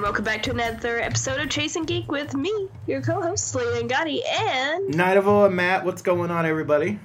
[0.00, 4.94] welcome back to another episode of Chasing Geek with me, your co-host Selina Angotti, and
[4.94, 5.84] Knight of OA Matt.
[5.84, 6.98] What's going on, everybody?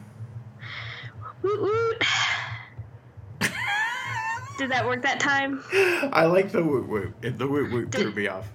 [1.42, 2.04] woot woot.
[4.58, 5.64] Did that work that time?
[5.74, 7.14] I like the woot woot.
[7.22, 8.48] It- The woot woot threw me off.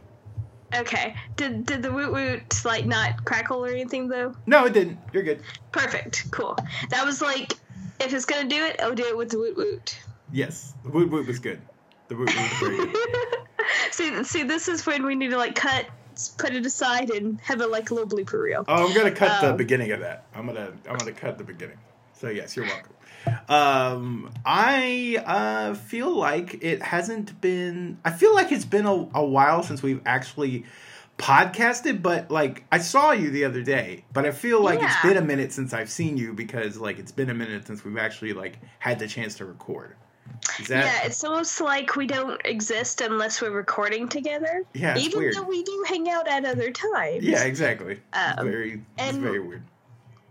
[0.75, 1.15] Okay.
[1.37, 4.35] Did did the woot woot like not crackle or anything though?
[4.47, 4.99] No, it didn't.
[5.13, 5.43] You're good.
[5.73, 6.31] Perfect.
[6.31, 6.57] Cool.
[6.91, 7.53] That was like,
[8.01, 9.99] if it's gonna do it, I'll do it with the woot woot.
[10.33, 11.61] Yes, the woot woot was good.
[12.11, 13.37] The woot was
[13.93, 15.87] see, see, this is when we need to like cut,
[16.39, 18.65] put it aside, and have a like little blooper reel.
[18.67, 20.27] Oh, I'm gonna cut the Um, beginning of that.
[20.35, 21.79] I'm gonna I'm gonna cut the beginning.
[22.15, 22.93] So yes, you're welcome.
[23.49, 27.99] Um, I uh, feel like it hasn't been.
[28.05, 30.65] I feel like it's been a, a while since we've actually
[31.17, 32.03] podcasted.
[32.03, 34.03] But like, I saw you the other day.
[34.13, 37.13] But I feel like it's been a minute since I've seen you because like it's
[37.13, 39.95] been a minute since we've actually like had the chance to record.
[40.69, 44.65] That yeah, it's almost like we don't exist unless we're recording together.
[44.75, 45.35] Yeah, it's even weird.
[45.37, 47.25] though we do hang out at other times.
[47.25, 47.93] Yeah, exactly.
[47.95, 49.63] it's Um, very, it's and- very weird.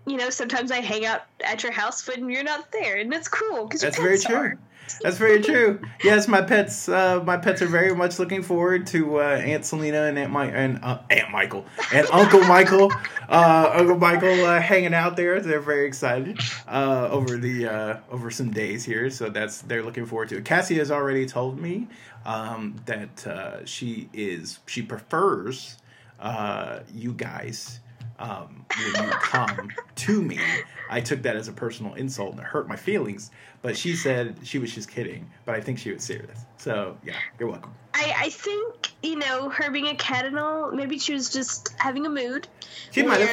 [0.06, 3.28] You know, sometimes I hang out at your house when you're not there, and it's
[3.28, 4.58] cool because That's very true.
[5.02, 5.82] That's very true.
[6.04, 10.04] Yes, my pets, uh, my pets are very much looking forward to uh, Aunt Selina
[10.04, 12.92] and Aunt Mi- and uh, Aunt Michael and Uncle Michael,
[13.28, 15.40] uh, Uncle Michael uh, hanging out there.
[15.40, 20.06] They're very excited uh, over the uh, over some days here, so that's they're looking
[20.06, 20.46] forward to it.
[20.46, 21.88] Cassie has already told me
[22.26, 25.78] um, that uh, she is she prefers
[26.20, 27.80] uh, you guys
[28.20, 30.40] um, when you come to me.
[30.90, 33.32] I took that as a personal insult and it hurt my feelings.
[33.62, 35.30] But she said she was just kidding.
[35.46, 36.46] But I think she was serious.
[36.58, 37.74] So yeah, you're welcome.
[37.94, 40.72] I, I think you know her being a cat and all.
[40.72, 42.48] Maybe she was just having a mood.
[42.92, 43.30] She might have.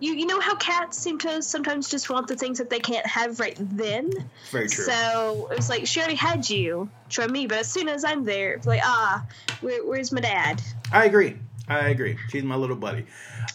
[0.00, 3.06] you you know how cats seem to sometimes just want the things that they can't
[3.06, 4.10] have right then.
[4.50, 4.84] Very true.
[4.84, 7.46] So it was like she already had you, try me.
[7.46, 9.26] But as soon as I'm there, it's like ah,
[9.60, 10.62] where, where's my dad?
[10.92, 11.36] I agree.
[11.68, 12.16] I agree.
[12.30, 13.06] She's my little buddy.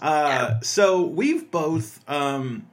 [0.01, 2.67] Uh, So we've both um,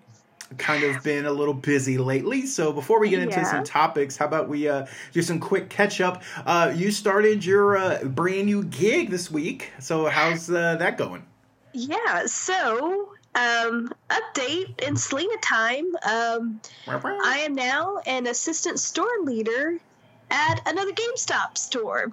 [0.58, 2.46] kind of been a little busy lately.
[2.46, 3.50] So before we get into Yeah.
[3.50, 6.22] some topics, how about we uh, do some quick catch up?
[6.44, 9.72] Uh, you started your uh, brand new gig this week.
[9.78, 11.24] So how's uh, that going?
[11.72, 12.26] Yeah.
[12.26, 15.86] So um, update in Selina time.
[16.04, 19.78] Um, I am now an assistant store leader
[20.30, 22.10] at another GameStop store,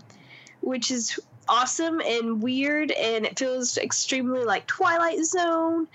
[0.61, 5.87] which is awesome and weird, and it feels extremely like Twilight Zone.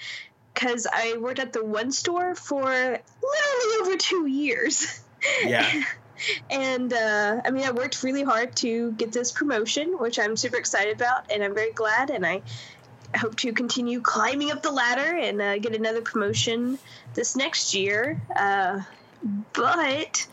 [0.54, 5.00] Because I worked at the one store for literally over two years.
[5.44, 5.66] Yeah.
[6.50, 10.56] and uh, I mean, I worked really hard to get this promotion, which I'm super
[10.56, 12.10] excited about, and I'm very glad.
[12.10, 12.42] And I
[13.16, 16.78] hope to continue climbing up the ladder and uh, get another promotion
[17.14, 18.20] this next year.
[18.34, 18.80] Uh,
[19.52, 20.26] but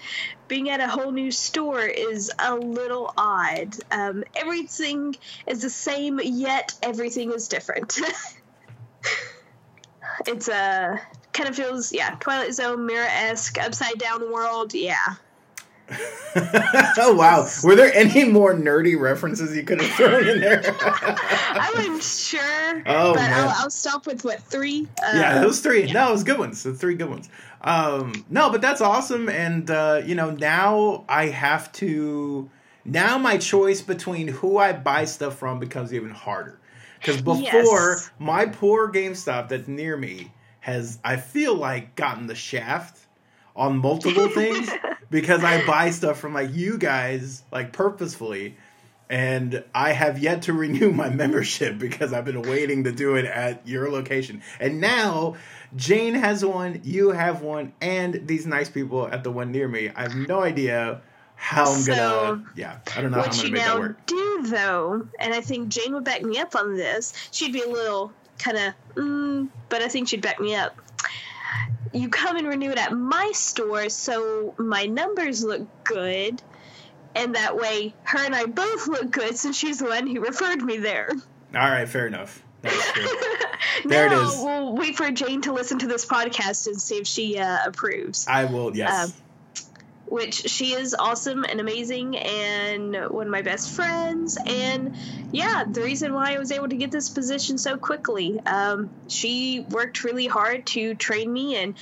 [0.50, 3.76] being at a whole new store is a little odd.
[3.92, 5.16] Um, everything
[5.48, 7.98] is the same, yet everything is different.
[10.28, 10.98] it's a uh,
[11.32, 14.74] kind of feels yeah Twilight Zone mirror esque upside down world.
[14.74, 15.16] Yeah.
[16.98, 17.48] oh wow!
[17.64, 20.62] Were there any more nerdy references you could have thrown in there?
[20.82, 23.34] I wasn't sure, Oh, but man.
[23.34, 24.88] I'll, I'll stop with what three?
[25.04, 25.92] Uh, yeah, those three.
[25.92, 26.62] No, it was good ones.
[26.64, 27.30] The three good ones.
[27.62, 29.28] Um, no, but that's awesome.
[29.30, 32.50] And uh, you know, now I have to.
[32.86, 36.60] Now my choice between who I buy stuff from becomes even harder.
[37.00, 38.12] Because before Yes.
[38.20, 43.00] my poor GameStop that's near me has, I feel like, gotten the shaft
[43.60, 44.70] on multiple things
[45.12, 48.58] because I buy stuff from like you guys like purposefully
[49.10, 53.26] and I have yet to renew my membership because I've been waiting to do it
[53.26, 54.42] at your location.
[54.60, 55.36] And now
[55.76, 59.90] Jane has one, you have one, and these nice people at the one near me.
[59.96, 61.02] I have no idea
[61.36, 63.74] how I'm So, gonna yeah, I don't know how I'm what gonna you make that
[63.74, 64.06] now work.
[64.06, 67.14] do though, and I think Jane would back me up on this.
[67.32, 70.76] She'd be a little kind of, mm, but I think she'd back me up.
[71.94, 76.42] You come and renew it at my store, so my numbers look good,
[77.16, 80.62] and that way her and I both look good since she's the one who referred
[80.62, 81.12] me there.
[81.56, 82.44] All right, fair enough.
[83.86, 84.36] There it is.
[84.38, 88.28] we'll wait for Jane to listen to this podcast and see if she uh, approves.
[88.28, 89.06] I will yes.
[89.06, 89.14] Um,
[90.10, 94.38] which she is awesome and amazing and one of my best friends.
[94.46, 94.96] And
[95.32, 99.60] yeah the reason why i was able to get this position so quickly um, she
[99.70, 101.76] worked really hard to train me and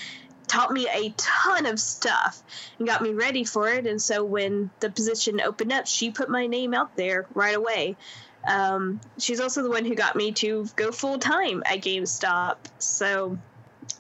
[0.48, 2.42] taught me a ton of stuff
[2.80, 3.86] and got me ready for it.
[3.86, 7.98] And so when the position opened up she put my name out there right away.
[8.48, 12.58] Um, she's also the one who got me to go full time at gamestop.
[12.80, 13.38] So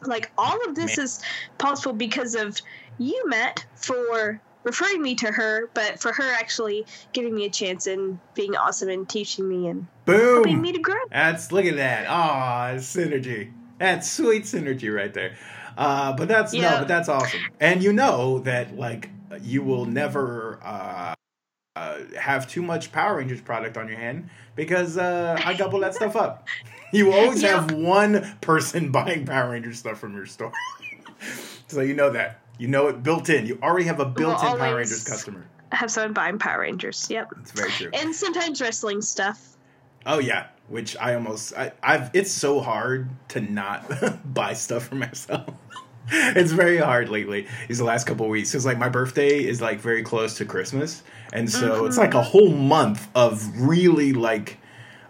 [0.05, 1.03] like all of this Man.
[1.03, 1.21] is
[1.57, 2.57] possible because of
[2.97, 7.87] you met for referring me to her, but for her actually giving me a chance
[7.87, 10.95] and being awesome and teaching me and helping me to grow.
[11.11, 12.05] That's look at that.
[12.07, 13.51] Ah, synergy.
[13.77, 15.35] That's sweet synergy right there.
[15.77, 17.45] Uh, but that's no, but that's awesome.
[17.59, 19.09] And you know that like
[19.41, 21.13] you will never uh,
[21.75, 25.93] uh, have too much Power Rangers product on your hand because uh, I double that
[25.95, 26.47] stuff up.
[26.93, 27.59] You always Yeah.
[27.59, 30.53] have one person buying Power Rangers stuff from your store,
[31.67, 32.39] so you know that.
[32.57, 33.45] You know it built in.
[33.45, 35.45] You already have a built-in Power Rangers customer.
[35.71, 37.07] Have someone buying Power Rangers.
[37.09, 37.33] Yep.
[37.41, 37.89] It's very true.
[37.93, 39.55] And sometimes wrestling stuff.
[40.05, 43.91] Oh yeah, which I almost I, I've it's so hard to not
[44.33, 45.53] buy stuff for myself.
[46.09, 47.47] it's very hard lately.
[47.67, 50.45] These the last couple of weeks because like my birthday is like very close to
[50.45, 51.03] Christmas,
[51.33, 52.05] and so it's mm-hmm.
[52.05, 54.57] like a whole month of really like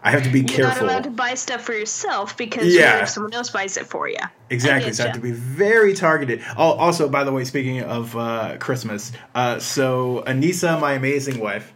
[0.08, 0.64] I have to be careful.
[0.64, 3.02] You're not allowed to buy stuff for yourself because Yeah.
[3.02, 4.16] if someone else buys it for you?
[4.48, 4.90] Exactly.
[4.94, 6.42] So I have to be very targeted.
[6.56, 11.74] Oh, also, by the way, speaking of uh, Christmas, uh, so Anissa, my amazing wife,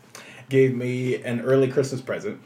[0.49, 2.41] gave me an early Christmas present.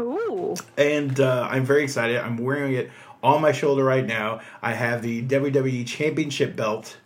[0.00, 0.56] Ooh.
[0.76, 2.16] and uh, I'm very excited.
[2.16, 2.90] I'm wearing it
[3.22, 4.40] on my shoulder right now.
[4.60, 6.96] I have the WWE Championship belt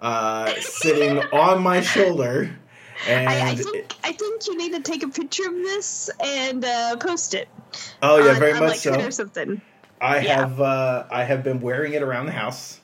[0.00, 2.56] uh, sitting on my shoulder,
[3.06, 6.64] and I, I think I think you need to take a picture of this and
[6.64, 7.48] uh, post it.
[8.02, 9.00] Oh yeah, on, very on, much like, so.
[9.00, 9.60] Or something.
[10.00, 10.40] I yeah.
[10.40, 12.80] have uh, I have been wearing it around the house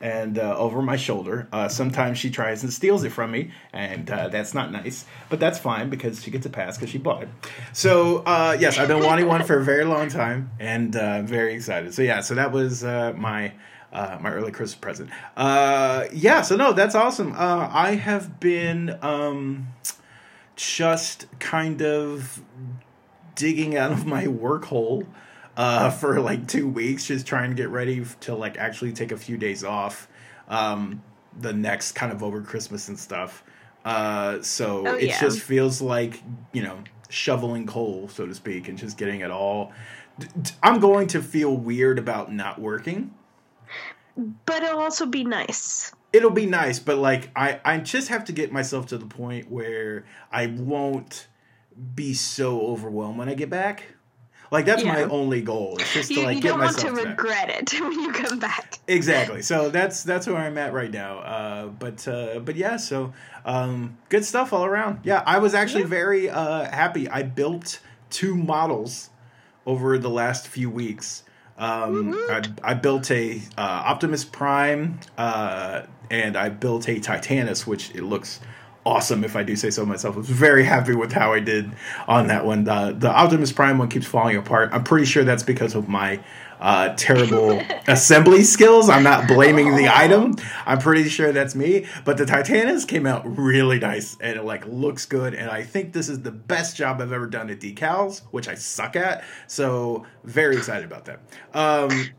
[0.00, 1.48] and uh, over my shoulder.
[1.52, 5.06] Uh, sometimes she tries and steals it from me, and uh, that's not nice.
[5.30, 7.28] But that's fine because she gets a pass because she bought it.
[7.72, 11.26] So uh, yes, I've been wanting one for a very long time, and uh, I'm
[11.26, 11.94] very excited.
[11.94, 13.52] So yeah, so that was uh, my.
[13.92, 15.08] Uh, my early Christmas present.
[15.36, 17.32] Uh, yeah, so no, that's awesome.
[17.32, 19.68] Uh, I have been um,
[20.56, 22.42] just kind of
[23.34, 25.04] digging out of my work hole
[25.56, 29.16] uh, for like two weeks, just trying to get ready to like actually take a
[29.16, 30.08] few days off
[30.48, 31.02] um,
[31.40, 33.44] the next kind of over Christmas and stuff.
[33.84, 35.20] Uh, so Oh, it yeah.
[35.20, 36.22] just feels like
[36.52, 36.78] you know
[37.08, 39.72] shoveling coal, so to speak, and just getting it all.
[40.62, 43.12] I'm going to feel weird about not working.
[44.16, 45.92] But it'll also be nice.
[46.12, 49.50] It'll be nice, but like I, I just have to get myself to the point
[49.50, 51.26] where I won't
[51.94, 53.84] be so overwhelmed when I get back.
[54.50, 55.78] Like that's my only goal.
[55.80, 58.38] It's just to like You, like you don't want to regret it when you come
[58.38, 58.78] back.
[58.86, 59.42] Exactly.
[59.42, 61.18] So that's that's where I'm at right now.
[61.18, 63.12] Uh, but uh, but yeah, so
[63.44, 65.00] um, good stuff all around.
[65.02, 65.88] Yeah, I was actually Yeah.
[65.88, 67.08] very uh, happy.
[67.08, 67.80] I built
[68.10, 69.10] two models
[69.66, 71.24] over the last few weeks.
[71.58, 77.90] Um, I, I built a uh, Optimus Prime uh, and I built a Titanus, which
[77.94, 78.40] it looks
[78.86, 80.14] awesome if I do say so myself.
[80.14, 81.72] I was very happy with how I did
[82.06, 82.64] on that one.
[82.64, 84.70] The, the Optimus Prime one keeps falling apart.
[84.72, 86.20] I'm pretty sure that's because of my
[86.60, 88.88] uh, terrible assembly skills.
[88.88, 90.36] I'm not blaming the item.
[90.66, 91.86] I'm pretty sure that's me.
[92.04, 95.34] But the Titanus came out really nice and it like looks good.
[95.34, 98.54] And I think this is the best job I've ever done at decals, which I
[98.54, 99.24] suck at.
[99.46, 101.20] So very excited about that.
[101.52, 102.10] Um,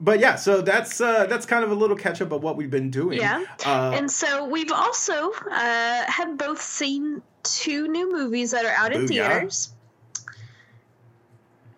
[0.00, 2.70] but yeah, so that's uh, that's kind of a little catch up of what we've
[2.70, 3.18] been doing.
[3.18, 3.44] Yeah.
[3.64, 8.92] Uh, and so we've also uh, have both seen two new movies that are out
[8.92, 9.72] in theaters.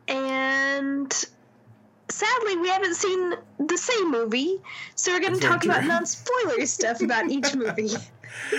[0.06, 1.12] And
[2.08, 4.60] sadly, we haven't seen the same movie,
[4.94, 7.90] so we're going to talk about non spoiler stuff about each movie.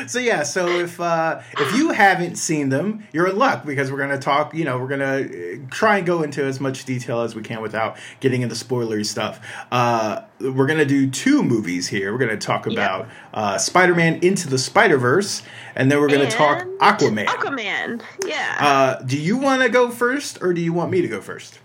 [0.08, 3.98] So yeah, so if uh, if you haven't seen them, you're in luck because we're
[3.98, 4.54] gonna talk.
[4.54, 7.62] You know, we're gonna uh, try and go into as much detail as we can
[7.62, 9.40] without getting into spoilery stuff.
[9.72, 12.12] Uh, we're gonna do two movies here.
[12.12, 15.44] We're gonna talk about uh, Spider-Man Into the Spider-Verse,
[15.76, 17.26] and then we're gonna talk Aquaman.
[17.26, 18.58] Aquaman, yeah.
[18.60, 21.60] Uh, do you want to go first, or do you want me to go first?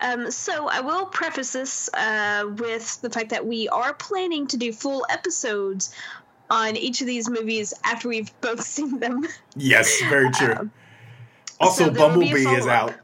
[0.00, 4.56] Um, so I will preface this uh, with the fact that we are planning to
[4.56, 5.94] do full episodes
[6.50, 9.26] on each of these movies after we've both seen them.
[9.56, 10.52] Yes, very true.
[10.54, 10.70] Um,
[11.60, 12.94] also, so there will be a Bumblebee is out.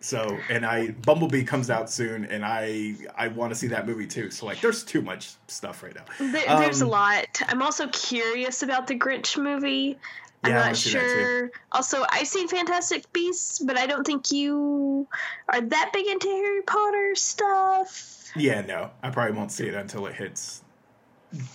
[0.00, 4.06] So, and I Bumblebee comes out soon, and I I want to see that movie
[4.06, 4.30] too.
[4.30, 6.04] So, like, there's too much stuff right now.
[6.18, 7.42] There, there's a Um, lot.
[7.48, 9.98] I'm also curious about the Grinch movie.
[10.44, 11.08] I'm Yeah, not wanna see that too.
[11.08, 11.50] sure.
[11.72, 15.08] Also, I've seen Fantastic Beasts, but I don't think you
[15.48, 18.30] are that big into Harry Potter stuff.
[18.36, 20.62] Yeah, no, I probably won't see it until it hits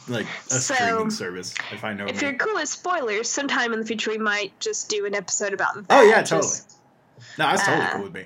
[0.08, 1.53] like a So, streaming service.
[1.72, 2.06] If I know.
[2.06, 2.27] If me.
[2.27, 5.75] you're cool with spoilers, sometime in the future we might just do an episode about
[5.75, 5.86] that.
[5.89, 6.77] Oh, yeah, Just-
[7.38, 8.25] No, that's totally uh, cool with me.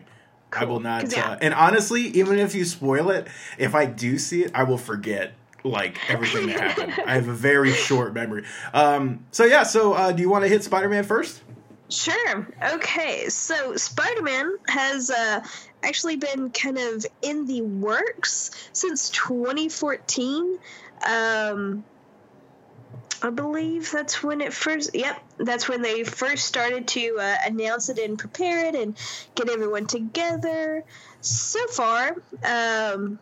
[0.54, 1.12] I will not.
[1.12, 1.32] yeah.
[1.32, 3.28] Uh, and honestly, even if you spoil it,
[3.58, 6.94] if I do see it, I will forget like everything that happened.
[7.06, 8.46] I have a very short memory.
[8.74, 9.26] Um.
[9.32, 9.64] So yeah.
[9.64, 11.42] So uh, do you want to hit Spider Man first?
[11.90, 12.48] Sure.
[12.74, 13.28] Okay.
[13.30, 15.42] So Spider Man has uh,
[15.84, 20.60] actually been kind of in the works since 2014.
[21.06, 21.84] Um,
[23.22, 24.92] I believe that's when it first.
[24.94, 28.96] Yep, that's when they first started to uh, announce it and prepare it and
[29.36, 30.84] get everyone together.
[31.22, 33.20] So far, um,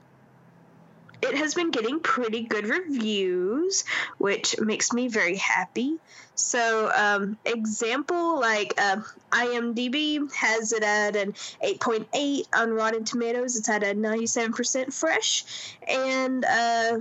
[1.22, 3.84] it has been getting pretty good reviews,
[4.18, 5.98] which makes me very happy.
[6.36, 8.98] So, um, example like uh,
[9.32, 11.32] IMDb has it at an
[11.64, 13.56] 8.8 on Rotten Tomatoes.
[13.56, 16.98] It's at a 97% fresh, and uh,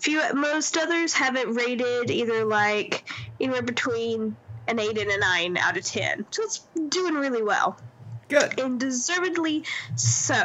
[0.00, 3.04] few most others have it rated either like
[3.40, 7.78] anywhere between an 8 and a 9 out of 10 so it's doing really well.
[8.28, 8.60] Good.
[8.60, 9.64] and deservedly
[9.96, 10.36] so.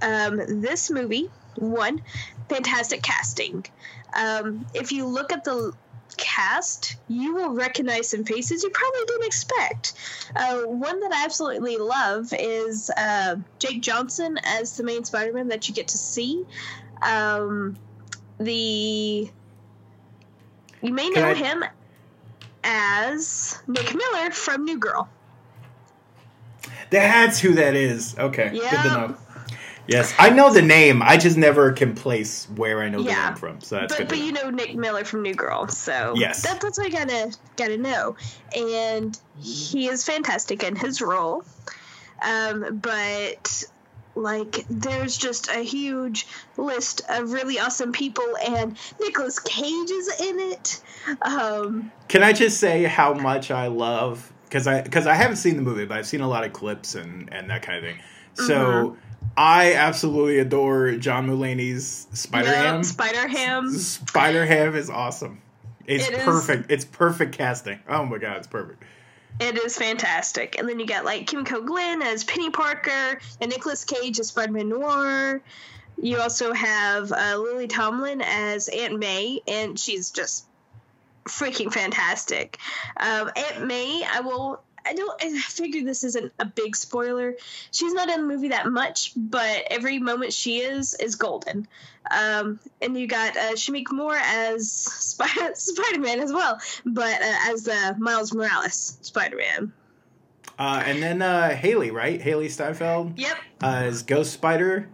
[0.00, 2.00] Um, this movie one
[2.48, 3.66] fantastic casting.
[4.14, 5.72] Um, if you look at the
[6.16, 9.92] cast you will recognize some faces you probably didn't expect.
[10.34, 15.68] Uh, one that i absolutely love is uh, jake johnson as the main spider-man that
[15.68, 16.44] you get to see.
[17.02, 17.76] Um,
[18.38, 19.30] the
[20.80, 21.64] you may know I- him
[22.64, 25.08] as Nick Miller from New Girl.
[26.90, 28.16] That's who that is.
[28.18, 28.50] Okay.
[28.50, 28.82] Good to Yeah.
[28.82, 29.16] know.
[29.86, 31.00] Yes, I know the name.
[31.02, 33.60] I just never can place where I know the name from.
[33.62, 34.08] So that's but good.
[34.08, 34.42] but to you know.
[34.44, 36.42] know Nick Miller from New Girl, so Yes.
[36.42, 38.14] that, that's what I gotta gotta know.
[38.54, 41.42] And he is fantastic in his role.
[42.22, 43.64] Um, but
[44.18, 50.38] like there's just a huge list of really awesome people and Nicolas Cage is in
[50.40, 50.80] it.
[51.22, 55.56] Um, Can I just say how much I love because I because I haven't seen
[55.56, 58.00] the movie, but I've seen a lot of clips and and that kind of thing.
[58.34, 59.00] So Mm-hmm.
[59.36, 62.82] I absolutely adore John Mulaney's Spider Ham.
[62.84, 63.70] Spider Ham.
[63.70, 65.40] Spider Ham is awesome.
[65.86, 66.70] It's It is- perfect.
[66.70, 67.78] It's perfect casting.
[67.88, 68.82] Oh my god, it's perfect.
[69.40, 70.58] It is fantastic.
[70.58, 74.68] And then you got like Kimiko Glenn as Peni Parker and Nicolas Cage as Spider-Man
[74.68, 75.40] Noir.
[76.00, 80.46] You also have uh, Lily Tomlin as Aunt May, and she's just
[81.24, 82.58] freaking fantastic.
[82.96, 84.60] Um, Aunt May, I will.
[84.88, 85.22] I don't.
[85.22, 87.36] I figure this isn't a big spoiler.
[87.70, 91.68] She's not in the movie that much, but every moment she is is golden.
[92.10, 97.36] Um, and you got uh, Shameik Moore as Spider Spider Man as well, but uh,
[97.48, 99.72] as uh, Miles Morales Spider Man.
[100.58, 102.20] Uh, and then uh, Haley, right?
[102.20, 103.36] Hailee Steinfeld Yep.
[103.62, 104.88] uh, as Ghost Spider.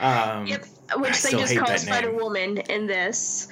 [0.00, 0.64] Um, Yep.
[0.96, 3.48] Which they just call Spider Woman in this.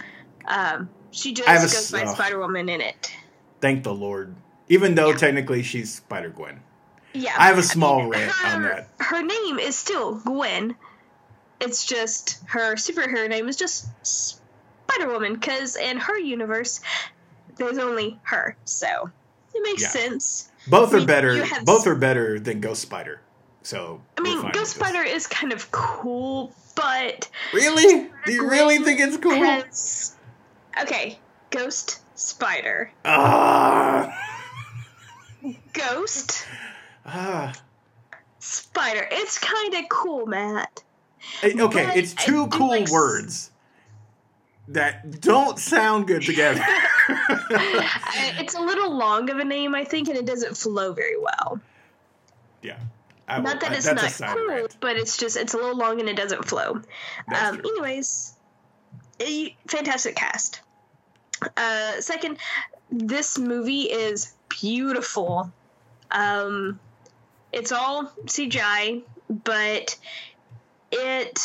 [0.46, 2.14] Um, she just I have a goes by oh.
[2.14, 3.12] Spider Woman in it.
[3.60, 4.34] Thank the Lord.
[4.68, 5.16] Even though Yeah.
[5.16, 6.60] technically she's Spider Gwen.
[7.12, 7.34] Yeah.
[7.38, 8.88] I have a small rant her, on that.
[8.98, 10.76] Her name is still Gwen.
[11.60, 16.80] It's just her superhero name is just Spider Woman because in her universe,
[17.56, 18.56] there's only her.
[18.64, 19.10] So
[19.54, 19.88] it makes Yeah.
[19.88, 20.50] sense.
[20.66, 21.44] Both I are better.
[21.64, 23.20] Both are better than Ghost Spider.
[23.62, 24.76] So I mean, Ghost.
[24.76, 28.10] Spider is kind of cool, but Really?
[28.24, 29.34] Do you really think it's cool?
[29.34, 30.16] has-
[30.80, 31.18] okay,
[31.50, 32.90] Ghost Spider.
[33.04, 34.12] Ah.
[35.72, 36.46] Ghost
[37.06, 37.52] Ah.
[38.38, 39.06] Spider.
[39.10, 40.82] It's kind of cool, Matt.
[41.42, 43.50] Eh, Okay, But it's two cool like words
[44.68, 46.64] that don't sound good together.
[48.38, 51.60] It's a little long of a name, I think, and it doesn't flow very well.
[52.62, 52.78] yeah.
[53.28, 54.76] I will- not that I- it's not cool, rant.
[54.80, 56.82] but it's just it's a little long and it doesn't flow.
[57.34, 58.34] Um, anyways,
[59.20, 60.60] a fantastic cast.
[61.56, 62.38] Uh, second,
[62.90, 65.52] this movie is beautiful.
[66.12, 66.78] Um,
[67.52, 69.98] it's all CGI, but
[70.90, 71.40] it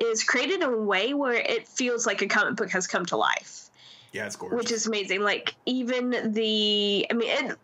[0.00, 3.16] is created in a way where it feels like a comic book has come to
[3.16, 3.70] life
[4.12, 4.56] Yeah, it's gorgeous.
[4.56, 5.22] which is amazing.
[5.22, 7.58] Like even the, I mean, it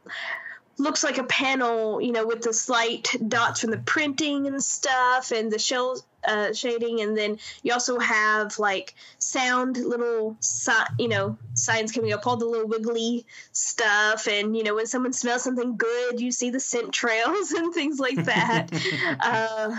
[0.79, 5.31] looks like a panel, you know, with the slight dots from the printing and stuff,
[5.33, 5.99] and the shell
[6.31, 12.13] uh, shading, and then you also have like sound little, si- you know, signs coming
[12.13, 16.31] up, all the little wiggly stuff, and you know, when someone smells something good, you
[16.31, 18.71] see the scent trails and things like that.
[19.21, 19.77] uh,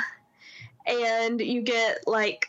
[0.86, 2.48] and you get like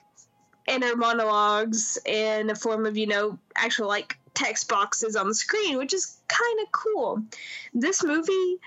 [0.67, 5.77] inner monologues in the form of you know actual like text boxes on the screen
[5.77, 7.23] which is kind of cool
[7.75, 8.59] this movie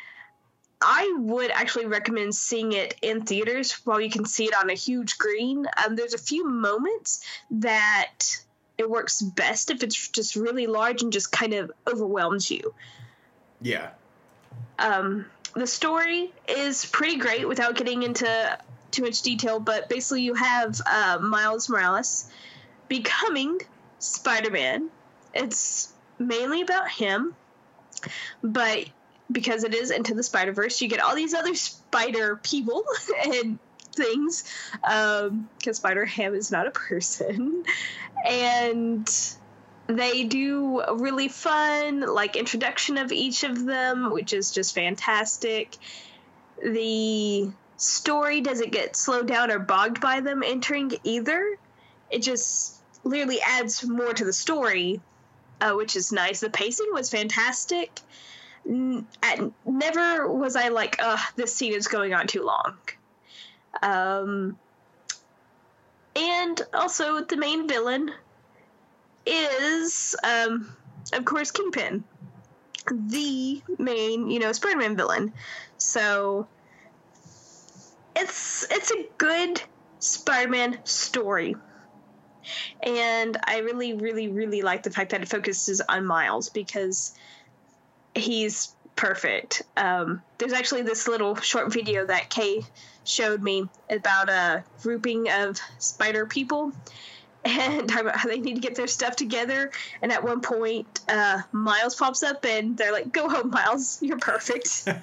[0.85, 4.73] i would actually recommend seeing it in theaters while you can see it on a
[4.73, 8.37] huge screen um, there's a few moments that
[8.77, 12.73] it works best if it's just really large and just kind of overwhelms you
[13.61, 13.89] yeah.
[14.79, 15.25] um,
[15.55, 18.57] the story is pretty great without getting into
[18.91, 22.29] too much detail, but basically you have uh, Miles Morales
[22.87, 23.59] becoming
[23.99, 24.89] Spider Man.
[25.33, 27.35] It's mainly about him,
[28.41, 28.85] but
[29.31, 32.83] because it is into the Spider Verse, you get all these other spider people
[33.25, 33.59] and
[33.95, 34.43] things
[34.81, 37.63] because Spider Ham is not a person.
[38.25, 39.09] And
[39.87, 45.77] they do a really fun like introduction of each of them, which is just fantastic.
[46.63, 51.57] The story doesn't get slowed down or bogged by them entering either.
[52.09, 55.01] It just literally adds more to the story,
[55.61, 56.39] uh, which is nice.
[56.39, 57.99] The pacing was fantastic.
[58.67, 62.77] At, never was I like, ugh, this scene is going on too long.
[63.83, 64.57] Um,
[66.15, 68.11] and also, the main villain
[69.25, 70.75] is, um,
[71.13, 72.03] of course, Kingpin,
[72.89, 75.33] the main, you know, Spider-Man villain.
[75.77, 76.47] So
[78.15, 79.61] it's it's a good
[79.99, 81.55] Spider-Man story.
[82.81, 87.15] And I really, really, really like the fact that it focuses on Miles because
[88.15, 89.63] he's perfect.
[89.77, 92.61] Um, there's actually this little short video that Kay
[93.03, 96.71] showed me about a grouping of spider people
[97.45, 99.71] and talk about how they need to get their stuff together.
[100.01, 103.99] And at one point, uh, Miles pops up and they're like, "Go home, Miles.
[104.01, 104.83] You're perfect.
[104.87, 104.97] uh,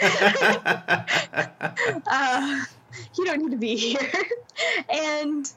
[3.16, 4.12] you don't need to be here."
[4.88, 5.48] and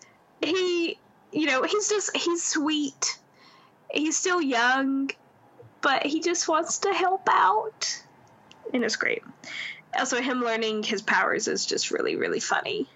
[0.41, 0.99] he,
[1.31, 3.17] you know, he's just he's sweet.
[3.89, 5.09] He's still young,
[5.85, 8.01] but he just wants to help out,
[8.73, 9.21] and it's great.
[9.95, 12.87] Also, him learning his powers is just really, really funny.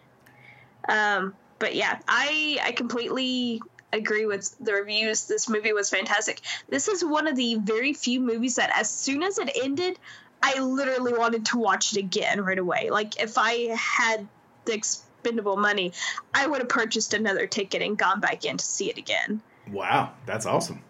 [0.87, 3.61] Um, but yeah, I I completely
[3.93, 5.27] agree with the reviews.
[5.27, 6.41] This movie was fantastic.
[6.67, 9.99] This is one of the very few movies that, as soon as it ended,
[10.41, 12.89] I literally wanted to watch it again right away.
[12.89, 14.27] Like if I had
[14.65, 15.93] the expendable money,
[16.33, 19.43] I would have purchased another ticket and gone back in to see it again.
[19.71, 20.81] Wow, that's awesome.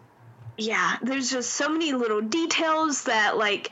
[0.59, 3.71] Yeah, there's just so many little details that like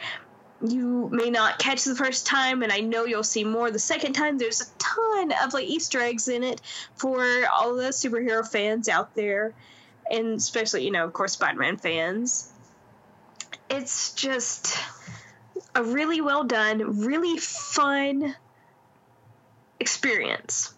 [0.65, 4.13] you may not catch the first time and i know you'll see more the second
[4.13, 4.37] time.
[4.37, 6.61] There's a ton of like easter eggs in it
[6.95, 9.53] for all the superhero fans out there
[10.09, 12.51] and especially you know of course spider-man fans.
[13.69, 14.77] It's just
[15.75, 18.33] a really well done really fun
[19.79, 20.73] experience.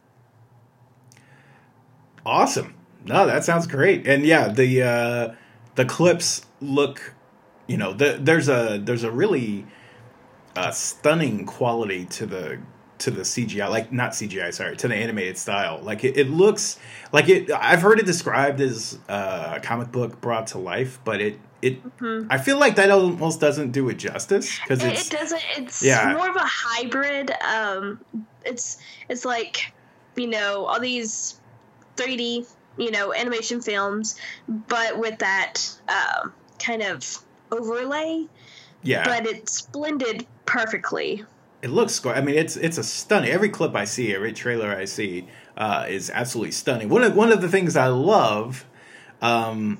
[2.26, 2.74] Awesome.
[3.06, 4.08] No that sounds great.
[4.08, 5.36] And yeah the uh
[5.75, 7.15] the clips look
[7.69, 9.63] you know, the, there's a there's a really
[10.55, 12.60] uh, stunning quality to the
[12.97, 15.79] to the CGI, like not CGI, sorry, to the animated style.
[15.84, 16.79] Like it, it looks
[17.12, 17.51] like it.
[17.51, 21.84] I've heard it described as uh, a comic book brought to life, but it it.
[21.99, 22.27] Mm-hmm.
[22.32, 25.41] I feel like that almost doesn't do it justice because it, it, doesn't.
[25.55, 26.12] It's yeah.
[26.17, 27.32] more of a hybrid.
[27.47, 28.03] Um,
[28.43, 28.79] it's
[29.10, 29.73] it's like
[30.15, 31.39] you know all these
[31.97, 32.47] 3D
[32.80, 34.15] you know animation films,
[34.48, 37.20] but with that um, kind of
[37.52, 38.26] overlay.
[38.82, 39.04] Yeah.
[39.04, 41.26] But it's blended perfectly.
[41.62, 42.00] It looks.
[42.00, 42.15] great.
[42.15, 43.32] I mean, it's it's a stunning.
[43.32, 46.88] Every clip I see, every trailer I see, uh, is absolutely stunning.
[46.89, 48.65] One of one of the things I love,
[49.22, 49.78] um,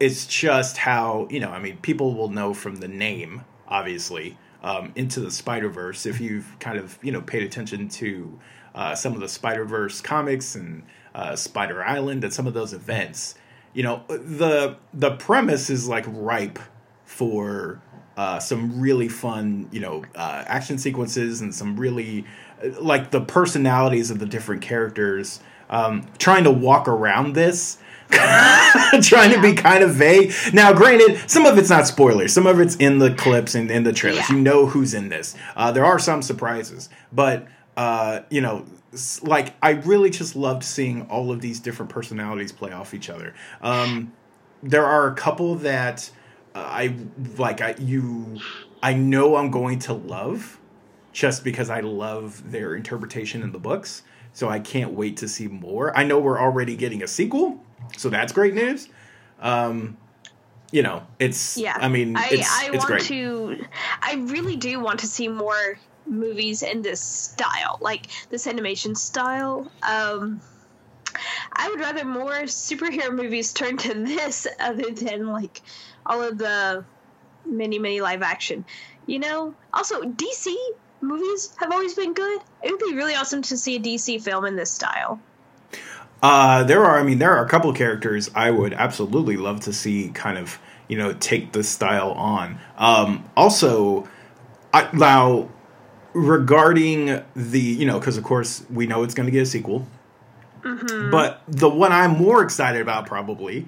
[0.00, 1.50] is just how you know.
[1.50, 6.06] I mean, people will know from the name, obviously, um, into the Spider Verse.
[6.06, 8.40] If you've kind of you know paid attention to
[8.74, 10.82] uh, some of the Spider Verse comics and
[11.14, 13.34] uh, Spider Island and some of those events,
[13.74, 16.58] you know the the premise is like ripe
[17.04, 17.80] for
[18.16, 22.24] uh, some really fun, you know, uh, action sequences and some really
[22.62, 25.40] uh, like the personalities of the different characters.
[25.70, 27.78] Um, trying to walk around this,
[28.10, 29.36] trying yeah.
[29.36, 30.34] to be kind of vague.
[30.52, 32.34] Now, granted, some of it's not spoilers.
[32.34, 34.28] Some of it's in the clips and in the trailers.
[34.28, 34.36] Yeah.
[34.36, 35.34] You know who's in this.
[35.56, 37.46] Uh, there are some surprises, but
[37.78, 38.66] uh, you know,
[39.22, 43.34] like I really just loved seeing all of these different personalities play off each other.
[43.60, 44.12] Um,
[44.62, 46.10] there are a couple that
[46.54, 46.94] I
[47.38, 48.38] like I you
[48.82, 50.58] I know I'm going to love
[51.12, 54.02] just because I love their interpretation in the books.
[54.34, 55.96] So I can't wait to see more.
[55.96, 57.62] I know we're already getting a sequel,
[57.98, 58.88] so that's great news.
[59.40, 59.98] Um,
[60.70, 61.76] you know, it's yeah.
[61.78, 63.02] I mean, it's, I, I it's want great.
[63.02, 63.64] to.
[64.00, 69.70] I really do want to see more movies in this style, like this animation style.
[69.82, 70.40] Um,
[71.52, 75.60] I would rather more superhero movies turn to this other than like
[76.06, 76.84] all of the
[77.44, 78.64] many many live action.
[79.06, 80.54] You know, also DC
[81.00, 82.40] movies have always been good.
[82.62, 85.20] It would be really awesome to see a DC film in this style.
[86.22, 89.72] Uh, there are, I mean, there are a couple characters I would absolutely love to
[89.72, 92.60] see kind of, you know, take this style on.
[92.78, 94.08] Um, also,
[94.72, 95.48] I, now
[96.14, 99.86] regarding the, you know, because of course we know it's going to get a sequel.
[100.62, 101.10] Mm-hmm.
[101.10, 103.66] But the one I'm more excited about probably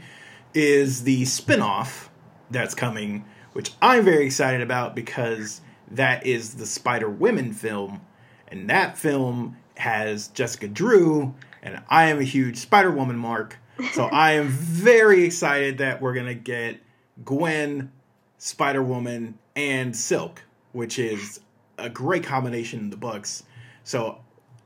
[0.52, 2.10] is the spin-off
[2.50, 8.00] that's coming, which I'm very excited about because that is the Spider Women film,
[8.48, 13.58] and that film has Jessica Drew, and I am a huge Spider Woman mark.
[13.92, 16.80] So I am very excited that we're gonna get
[17.24, 17.90] Gwen,
[18.38, 21.40] Spider Woman, and Silk, which is
[21.78, 23.44] a great combination in the books.
[23.84, 24.18] So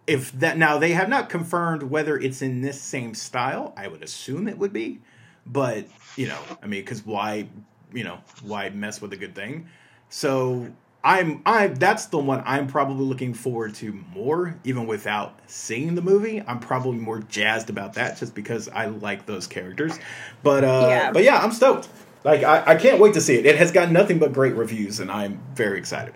[0.06, 4.02] if that now they have not confirmed whether it's in this same style, I would
[4.02, 5.00] assume it would be,
[5.46, 7.48] but you know, I mean, because why,
[7.92, 9.68] you know, why mess with a good thing?
[10.08, 10.68] So
[11.04, 16.02] I'm I that's the one I'm probably looking forward to more, even without seeing the
[16.02, 16.42] movie.
[16.46, 19.98] I'm probably more jazzed about that just because I like those characters.
[20.42, 21.12] But uh Yeah.
[21.12, 21.88] but yeah, I'm stoked.
[22.24, 23.46] Like I, I can't wait to see it.
[23.46, 26.14] It has got nothing but great reviews and I'm very excited.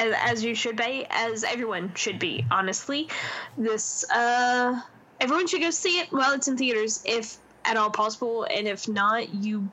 [0.00, 2.44] As, as you should be, as everyone should be.
[2.50, 3.08] Honestly,
[3.56, 4.80] this uh,
[5.20, 8.88] everyone should go see it while it's in theaters, if at all possible, and if
[8.88, 9.68] not, you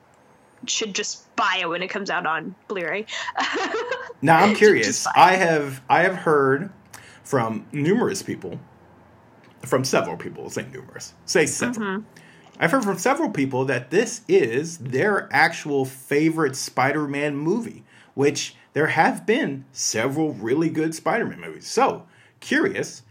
[0.66, 3.06] should just buy it when it comes out on Blu-ray.
[4.20, 5.06] Now I'm curious.
[5.14, 6.72] I have I have heard
[7.22, 8.58] from numerous people,
[9.64, 10.50] from several people.
[10.50, 11.14] Say numerous.
[11.24, 12.02] Say several.
[12.58, 18.88] I've heard from several people that this is their actual favorite Spider-Man movie, which there
[18.88, 21.66] have been several really good Spider-Man movies.
[21.66, 22.06] So
[22.40, 23.02] curious.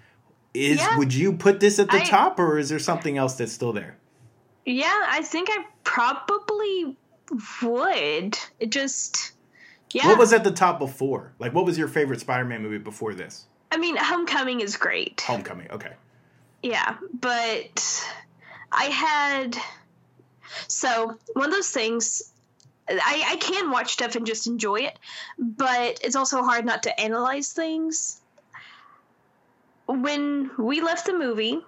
[0.53, 0.97] Is Yeah.
[0.97, 3.73] would you put this at the I- top, or is there something else that's still
[3.73, 3.97] there?
[4.65, 6.97] yeah, I think I probably
[7.63, 8.37] would.
[8.59, 9.31] It just,
[9.91, 10.07] yeah.
[10.07, 11.33] What was at the top before?
[11.39, 13.45] Like, what was your favorite Spider-Man movie before this?
[13.71, 15.21] I mean, Homecoming is great.
[15.21, 15.69] Homecoming.
[15.71, 15.93] Okay.
[16.63, 18.05] Yeah, but
[18.71, 19.55] I had
[20.67, 22.33] so one of those things.
[22.89, 24.97] I, I can watch stuff and just enjoy it,
[25.37, 28.21] but it's also hard not to analyze things.
[29.87, 31.59] When we left the movie,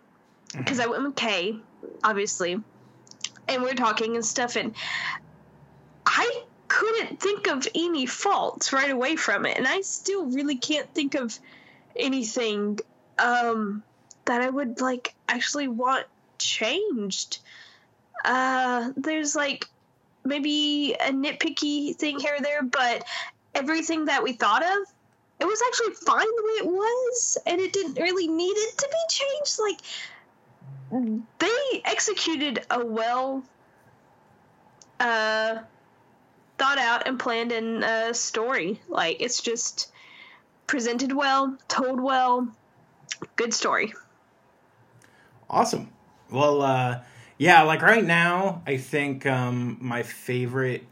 [0.58, 1.58] because I went with Kay,
[2.04, 2.62] obviously,
[3.48, 4.74] and we are talking and stuff, and
[6.06, 10.92] I couldn't think of any faults right away from it, and I still really can't
[10.94, 11.38] think of
[11.96, 12.80] anything
[13.18, 13.84] um,
[14.26, 16.06] that I would like actually want
[16.38, 17.40] changed.
[18.24, 19.68] Uh, there's like
[20.24, 23.06] maybe a nitpicky thing here or there, but
[23.56, 24.78] everything that we thought of,
[25.40, 28.88] it was actually fine the way it was, and it didn't really need it to
[28.90, 29.60] be changed.
[29.60, 29.80] Like
[31.40, 33.44] they executed a well
[35.00, 35.60] uh,
[36.58, 38.82] thought out and planned in uh, story.
[38.90, 39.92] Like it's just
[40.68, 42.48] presented well, told well,
[43.36, 43.94] good story.
[45.50, 45.90] Awesome.
[46.30, 47.00] Well, uh,
[47.40, 50.84] yeah, like right now, I think um, my favorite.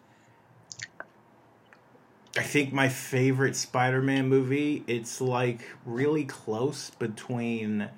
[2.37, 4.83] I think my favorite Spider-Man movie.
[4.87, 7.89] It's like really close between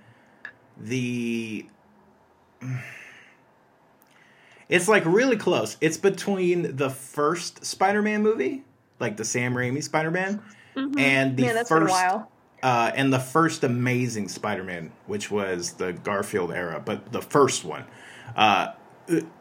[0.77, 1.67] the.
[4.67, 5.77] It's like really close.
[5.79, 8.63] It's between the first Spider-Man movie,
[8.99, 10.41] like the Sam Raimi Spider-Man,
[10.75, 12.31] and the yeah, that's been a first while.
[12.63, 17.83] uh, and the first Amazing Spider-Man, which was the Garfield era, but the first one.
[18.35, 18.73] Uh,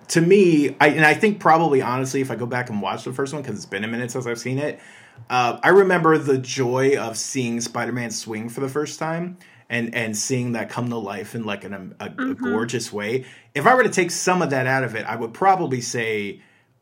[0.08, 3.12] to me, I and I think probably honestly, if I go back and watch the
[3.12, 4.80] first one because it's been a minute since I've seen it,
[5.28, 9.36] uh, I remember the joy of seeing Spider-Man swing for the first time
[9.68, 13.26] and and seeing that come to life in like an, a, a gorgeous way.
[13.54, 16.40] If I were to take some of that out of it, I would probably say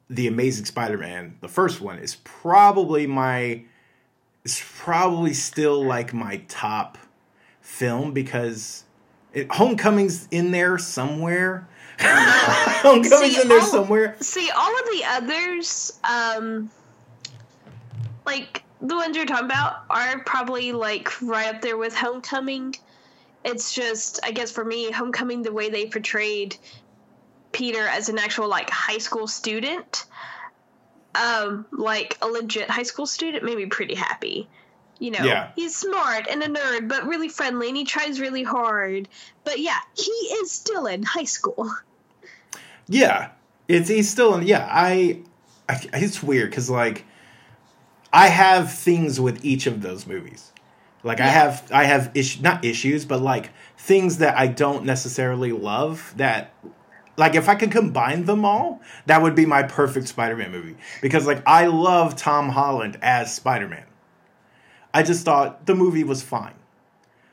[0.09, 3.65] the Amazing Spider-Man, the first one, is probably my
[4.45, 6.99] it's probably still like my top
[7.61, 8.85] film because
[9.33, 11.69] it, Homecoming's in there somewhere.
[12.01, 14.17] Homecoming's See, in there all- somewhere.
[14.21, 16.71] See, all of the others, um,
[18.25, 22.75] like the ones you're talking about, are probably like right up there with Homecoming.
[23.45, 26.57] It's just, I guess for me, Homecoming, the way they portrayed
[27.53, 30.05] Peter as an actual like high school student,
[31.15, 34.49] um, like a legit high school student, made me pretty happy.
[34.99, 35.51] You know, Yeah.
[35.55, 39.09] he's smart and a nerd, but really friendly, and he tries really hard.
[39.45, 41.71] But yeah, he is still in high school.
[42.89, 43.31] Yeah,
[43.69, 44.47] it's he's still in.
[44.47, 45.21] Yeah, I,
[45.69, 47.05] I it's weird because like
[48.13, 50.53] I have things with each of those movies.
[51.03, 55.53] Like I have I have issue not issues, but like things that I don't necessarily
[55.53, 56.15] love.
[56.17, 56.55] That
[57.17, 60.77] like if I could combine them all, that would be my perfect Spider-Man movie.
[61.03, 63.85] Because like I love Tom Holland as Spider-Man.
[64.97, 66.55] I just thought the movie was fine.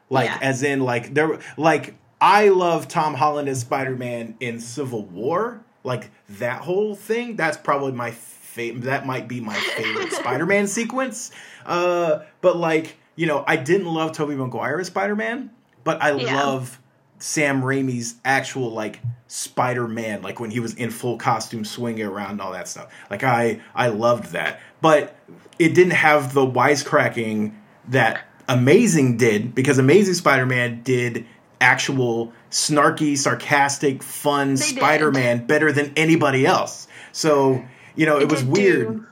[0.09, 0.39] Like Yeah.
[0.41, 5.63] as in like there like I love Tom Holland as Spider-Man in Civil War.
[5.85, 11.31] Like that whole thing, that's probably my favorite that might be my favorite Spider-Man sequence.
[11.65, 15.49] Uh but like, you know, I didn't love Tobey Maguire as Spider-Man,
[15.85, 16.35] but I Yeah.
[16.35, 16.79] love
[17.23, 22.41] Sam Raimi's actual like Spider-Man, like when he was in full costume swinging around and
[22.41, 22.93] all that stuff.
[23.09, 24.59] Like I I loved that.
[24.81, 25.15] But
[25.57, 27.53] it didn't have the wisecracking
[27.87, 31.25] that Amazing did because Amazing Spider-Man did
[31.61, 36.89] actual snarky, sarcastic, fun They Spider Man better than anybody else.
[37.13, 37.63] So
[37.95, 38.97] you know, it was weird.
[38.97, 39.07] do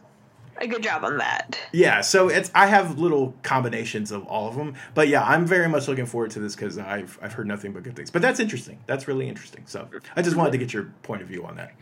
[0.62, 1.60] A good job on that.
[1.72, 5.68] Yeah, so it's I have little combinations of all of them, but yeah, I'm very
[5.68, 8.12] much looking forward to this because I've I've heard nothing but good things.
[8.12, 8.78] But that's interesting.
[8.86, 9.64] That's really interesting.
[9.66, 11.74] So I just wanted to get your point of view on that.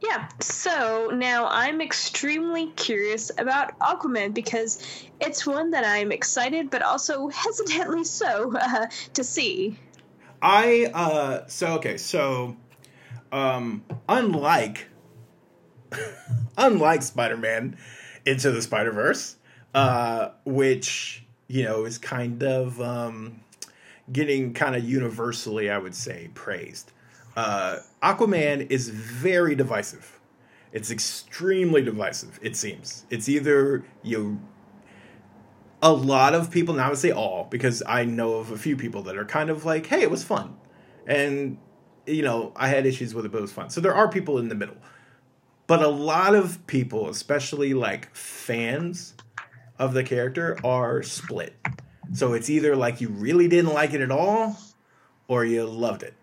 [0.00, 6.80] Yeah, so now I'm extremely curious about Aquaman because it's one that I'm excited but
[6.80, 9.78] also hesitantly so uh, to see.
[10.40, 12.56] I uh so okay, so
[13.32, 14.88] um unlike
[16.56, 17.76] unlike Spider-Man
[18.26, 19.36] into the Spider-Verse,
[19.74, 23.40] uh which, you know, is kind of um
[24.12, 26.92] getting kind of universally, I would say, praised.
[27.36, 30.20] Uh Aquaman is very divisive.
[30.72, 33.06] It's extremely divisive, it seems.
[33.10, 34.40] It's either you
[35.84, 38.74] a lot of people, now I would say all, because I know of a few
[38.74, 40.56] people that are kind of like, hey, it was fun.
[41.06, 41.58] And,
[42.06, 43.68] you know, I had issues with it, but it was fun.
[43.68, 44.78] So there are people in the middle.
[45.66, 49.14] But a lot of people, especially like fans
[49.78, 51.54] of the character, are split.
[52.12, 54.58] So it's either like you really didn't like it at all
[55.26, 56.14] or you loved it.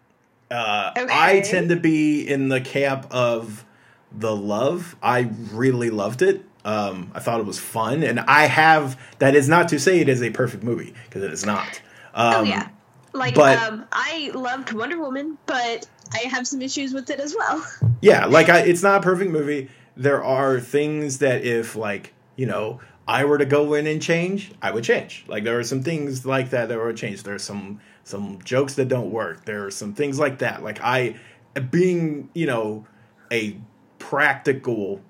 [0.50, 1.08] Uh, Okay.
[1.10, 3.66] I tend to be in the camp of
[4.12, 4.96] the love.
[5.02, 6.46] I really loved it.
[6.64, 9.00] Um, I thought it was fun, and I have.
[9.18, 11.82] That is not to say it is a perfect movie because it is not.
[12.14, 12.68] Um, oh yeah,
[13.14, 17.36] like but- um, I loved Wonder Woman, but I have some issues with it as
[17.36, 17.66] well.
[18.02, 19.70] yeah like I, it's not a perfect movie.
[19.96, 24.52] There are things that if like you know i were to go in and change
[24.62, 25.26] i would change.
[25.28, 28.88] Like there are some things like that that would change there's some some jokes that
[28.88, 29.46] don't work.
[29.46, 30.64] There are some things like that.
[30.64, 31.16] Like i
[31.70, 32.86] being you know
[33.32, 33.58] a
[34.00, 35.02] practical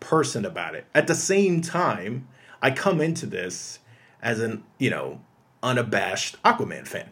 [0.00, 0.86] person about it.
[0.94, 2.28] At the same time
[2.62, 3.78] i come into this
[4.22, 5.20] as an you know
[5.62, 7.10] unabashed aquaman fan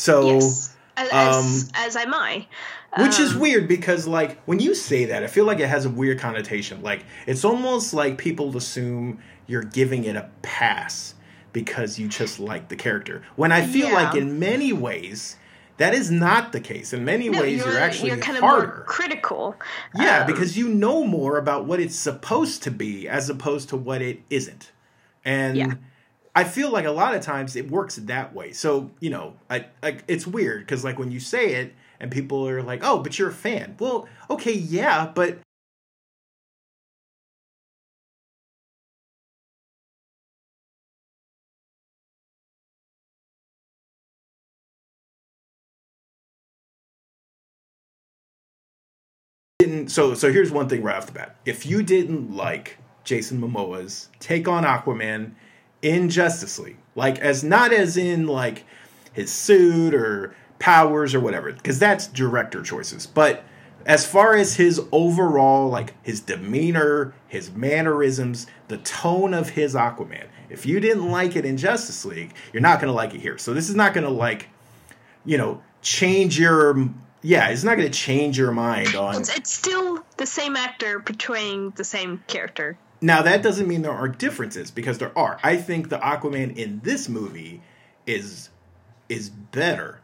[0.00, 2.46] so yes, as, um, as, as am I.
[2.98, 5.84] which is Um, weird because, like, when you say that, I feel like it has
[5.84, 6.82] a weird connotation.
[6.82, 11.14] Like, it's almost like people assume you're giving it a pass
[11.52, 13.22] because you just like the character.
[13.36, 13.94] When I feel Yeah.
[13.94, 15.36] like, in many ways,
[15.76, 16.92] that is not the case.
[16.92, 18.66] In many No, ways, you're, actually you're kind of harder.
[18.66, 19.56] more critical.
[19.94, 23.76] yeah, Um, because you know more about what it's supposed to be as opposed to
[23.76, 24.70] what it isn't.
[25.24, 25.74] And Yeah.
[26.40, 28.52] I feel like a lot of times it works that way.
[28.52, 32.48] So, you know, I, I it's weird because like when you say it and people
[32.48, 35.40] are like, "Oh, but you're a fan." Well, okay, yeah, but
[49.58, 51.36] didn't so so here's one thing right off the bat.
[51.44, 55.32] If you didn't like Jason Momoa's take on Aquaman
[55.82, 58.64] in Justice League, like as not as in like
[59.12, 63.44] his suit or powers or whatever, because that's director choices, but
[63.86, 70.26] as far as his overall like his demeanor, his mannerisms, the tone of his Aquaman,
[70.48, 73.38] if you didn't like it in Justice League, you're not going to like it here.
[73.38, 74.48] So this is not going to like
[75.24, 76.90] you know change your
[77.22, 81.00] yeah, it's not going to change your mind on It's, it's still the same actor
[81.00, 82.78] portraying the same character.
[83.00, 85.38] Now that doesn't mean there are differences because there are.
[85.42, 87.62] I think the Aquaman in this movie
[88.06, 88.50] is
[89.08, 90.00] is better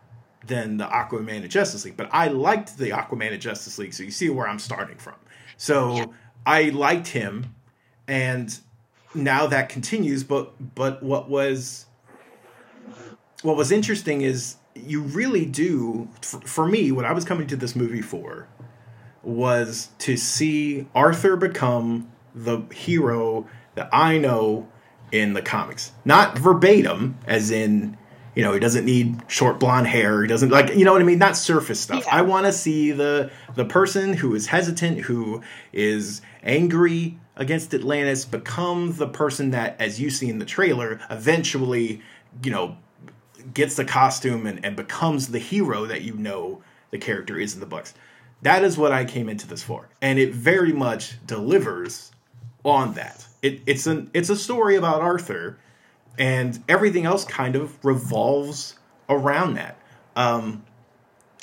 [0.47, 4.03] than the Aquaman in Justice League, but I liked the Aquaman in Justice League, so
[4.03, 5.15] you see where I'm starting from.
[5.57, 6.07] So Yeah.
[6.47, 7.55] I liked him,
[8.07, 8.57] and
[9.15, 10.25] now that continues.
[10.25, 11.87] But but what was
[13.43, 17.57] what was interesting is you really do for, for me what I was coming to
[17.57, 18.47] this movie for
[19.23, 24.68] was to see Arthur become the hero that I know
[25.11, 25.92] in the comics.
[26.05, 27.96] Not verbatim, as in,
[28.35, 30.22] you know, he doesn't need short blonde hair.
[30.22, 31.18] He doesn't like, you know what I mean?
[31.18, 32.05] Not surface stuff.
[32.07, 32.16] Yeah.
[32.16, 38.25] I want to see the the person who is hesitant, who is angry against Atlantis,
[38.25, 42.03] become the person that, as you see in the trailer, eventually,
[42.42, 42.77] you know,
[43.55, 47.61] gets the costume and, and becomes the hero that you know the character is in
[47.61, 47.94] the books.
[48.42, 52.12] That is what I came into this for, and it very much delivers
[52.66, 53.26] on that.
[53.42, 55.59] It, it's an it's a story about Arthur,
[56.18, 58.76] and everything else kind of revolves
[59.09, 59.79] around that.
[60.16, 60.64] Um,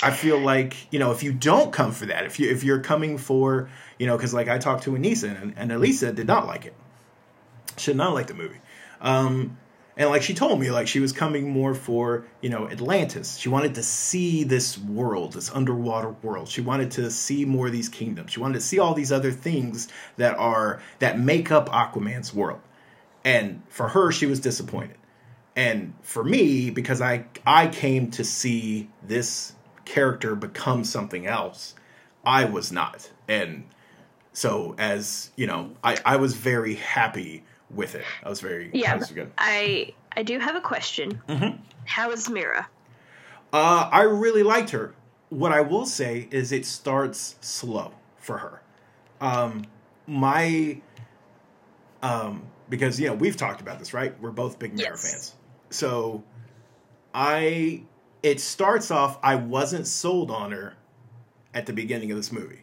[0.01, 2.81] I feel like you know if you don't come for that, if you if you're
[2.81, 6.45] coming for you know because like I talked to Anissa and, and Elisa did not
[6.45, 6.75] like it,
[7.77, 8.59] should not like the movie.
[8.99, 9.57] Um,
[9.95, 13.38] and like she told me, like she was coming more for you know Atlantis.
[13.38, 16.47] She wanted to see this world, this underwater world.
[16.47, 18.32] She wanted to see more of these kingdoms.
[18.32, 22.62] She wanted to see all these other things that are that make up Aquaman's world.
[23.23, 24.97] And for her, she was disappointed.
[25.56, 29.53] And for me, because I I came to see this
[29.86, 31.75] character become something else,
[32.25, 33.12] I was not.
[33.27, 33.65] And
[34.34, 37.43] so as, you know, I, I was very happy
[37.75, 38.05] with it.
[38.23, 39.31] I was very Yeah, was good.
[39.38, 41.21] I I do have a question.
[41.27, 41.59] Mhm.
[41.86, 42.67] How is Mera?
[43.51, 44.93] Uh, I really liked her.
[45.29, 48.62] What I will say is it starts slow for her.
[49.21, 49.63] Um,
[50.07, 50.79] my,
[52.01, 54.19] um, because you know we've talked about this, right?
[54.21, 55.12] We're both big Mera Yes.
[55.12, 55.33] fans.
[55.69, 56.23] So,
[57.13, 57.83] I
[58.21, 59.19] it starts off.
[59.23, 60.75] I wasn't sold on her
[61.53, 62.62] at the beginning of this movie.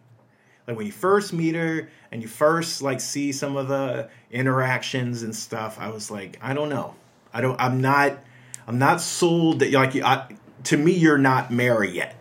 [0.71, 5.25] Like when you first meet her and you first like see some of the interactions
[5.25, 6.95] and stuff, I was like, I don't know.
[7.35, 7.61] I don't.
[7.61, 8.21] I'm not.
[8.69, 10.29] I'm not sold that like I,
[10.65, 12.15] to me you're not Mera yet.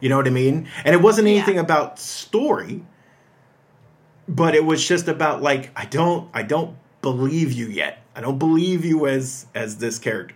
[0.00, 0.66] You know what I mean?
[0.84, 1.34] And it wasn't Yeah.
[1.34, 2.82] anything about story,
[4.28, 8.02] but it was just about like I don't I don't believe you yet.
[8.16, 10.34] I don't believe you as as this character.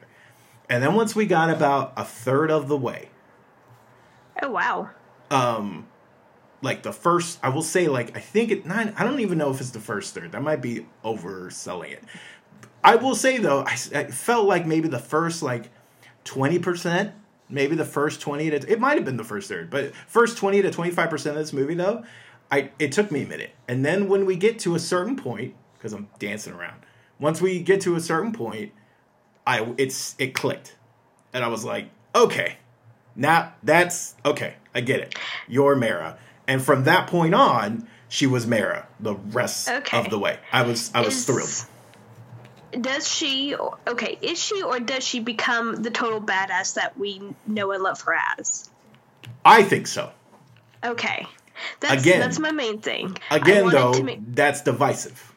[0.70, 3.08] And then once we got about a third of the way,
[4.40, 4.90] Oh wow.
[5.32, 5.87] um
[6.62, 9.50] like the first i will say like i think it nine i don't even know
[9.50, 12.02] if it's the first third that might be overselling it
[12.82, 15.70] i will say though i, I felt like maybe the first like
[16.24, 17.12] 20%
[17.48, 20.62] maybe the first 20 to it might have been the first third but first 20
[20.62, 22.04] to 25% of this movie though
[22.50, 25.54] i it took me a minute and then when we get to a certain point
[25.76, 26.80] because i'm dancing around
[27.18, 28.72] once we get to a certain point
[29.46, 30.76] i it's it clicked
[31.32, 32.58] and i was like okay
[33.18, 34.54] now that's okay.
[34.74, 35.14] I get it.
[35.48, 36.16] You're Mera,
[36.48, 39.96] and from that point on, she was Mera the rest Okay.
[39.98, 40.38] of the way.
[40.50, 42.82] I was I was Is- thrilled.
[42.82, 43.54] Does she
[43.86, 48.00] okay, is she or does she become the total badass that we know and love
[48.02, 48.68] her as?
[49.44, 50.10] I think so.
[50.84, 51.26] Okay.
[51.80, 53.16] That's Again- that's my main thing.
[53.30, 55.32] Again, though, make- that's divisive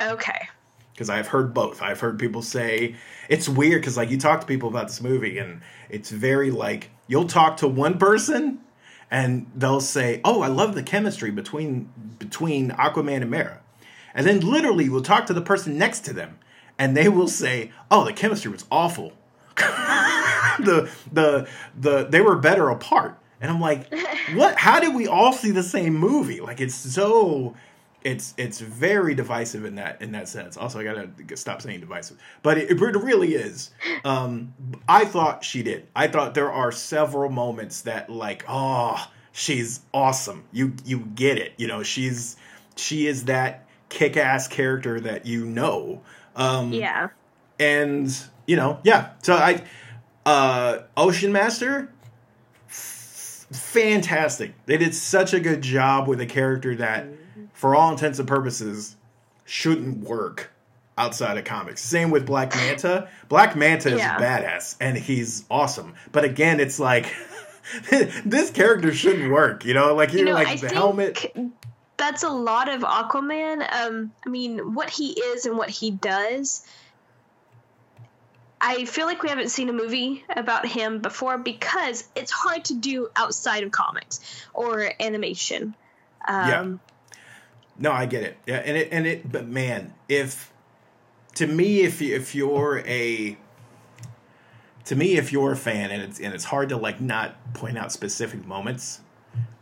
[0.00, 0.48] okay.
[0.92, 1.82] because I've heard both.
[1.82, 2.94] I've heard people say
[3.28, 6.90] it's weird because like you talk to people about this movie, and it's very like
[7.08, 8.60] you'll talk to one person.
[9.10, 13.58] And they'll say, "Oh, I love the chemistry between between Aquaman and Mera,"
[14.14, 16.38] and then literally we'll talk to the person next to them,
[16.78, 19.12] and they will say, "Oh, the chemistry was awful.
[19.56, 23.92] the the the they were better apart." And I'm like,
[24.34, 24.56] "What?
[24.56, 26.40] How did we all see the same movie?
[26.40, 27.56] Like it's so."
[28.02, 30.56] It's it's very divisive in that in that sense.
[30.56, 33.70] Also, I gotta stop saying divisive, but it, it really is.
[34.04, 34.54] Um,
[34.88, 35.86] I thought she did.
[35.94, 40.44] I thought there are several moments that like, oh, she's awesome.
[40.50, 41.52] You you get it.
[41.58, 42.36] You know, she's
[42.76, 46.00] she is that kick ass character that you know.
[46.36, 47.08] Um, Yeah.
[47.58, 48.10] and
[48.46, 49.10] you know, yeah.
[49.22, 49.62] So I,
[50.24, 51.92] uh, Ocean Master,
[52.68, 54.54] f- fantastic.
[54.66, 57.06] They did such a good job with a character that,
[57.60, 58.96] for all intents and purposes,
[59.44, 60.50] shouldn't work
[60.96, 61.82] outside of comics.
[61.82, 63.08] Same with Black Manta.
[63.28, 64.18] Black Manta is Yeah.
[64.18, 65.94] badass and he's awesome.
[66.10, 67.14] But again, it's like
[68.24, 69.66] this character shouldn't work.
[69.66, 71.26] You know, like you're You know, like I the helmet.
[71.98, 73.60] that's a lot of Aquaman.
[73.70, 76.64] Um, I mean, what he is and what he does.
[78.62, 82.74] I feel like we haven't seen a movie about him before because it's hard to
[82.74, 84.20] do outside of comics
[84.54, 85.74] or animation.
[86.28, 86.66] Um, Yeah.
[87.80, 88.36] No, I get it.
[88.46, 89.32] Yeah, and it and it.
[89.32, 90.52] But man, if
[91.34, 93.36] to me, if you, if you're a
[94.84, 97.78] to me, if you're a fan, and it's and it's hard to like not point
[97.78, 99.00] out specific moments.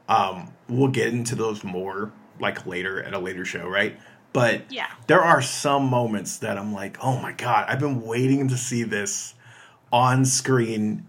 [0.08, 3.98] Um, we'll get into those more like later at a later show, right?
[4.32, 4.86] But Yeah.
[5.06, 8.82] there are some moments that I'm like, oh my god, I've been waiting to see
[8.84, 9.34] this
[9.92, 11.04] on screen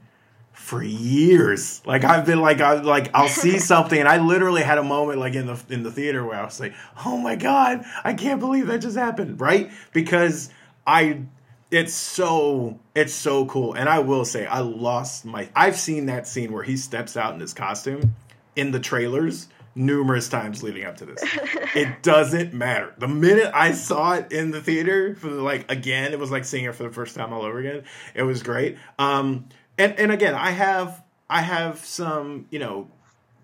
[0.69, 1.81] for years.
[1.83, 5.17] Like I've been like I like I'll see something and I literally had a moment
[5.17, 8.39] like in the in the theater where I was like, "Oh my god, I can't
[8.39, 9.71] believe that just happened." Right?
[9.93, 10.51] Because
[10.85, 11.23] I
[11.71, 13.73] it's so it's so cool.
[13.73, 17.33] And I will say I lost my I've seen that scene where he steps out
[17.33, 18.13] in his costume
[18.55, 21.23] in the trailers numerous times leading up to this.
[21.75, 22.93] it doesn't matter.
[22.97, 26.45] The minute I saw it in the theater for the, like again, it was like
[26.45, 27.83] seeing it for the first time all over again.
[28.13, 28.77] It was great.
[28.99, 29.45] Um
[29.79, 32.89] and and again, I have I have some, you know,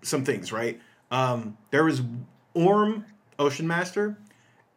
[0.02, 0.80] some things, right?
[1.10, 2.02] Um there was
[2.54, 3.04] Orm
[3.38, 4.16] Ocean Master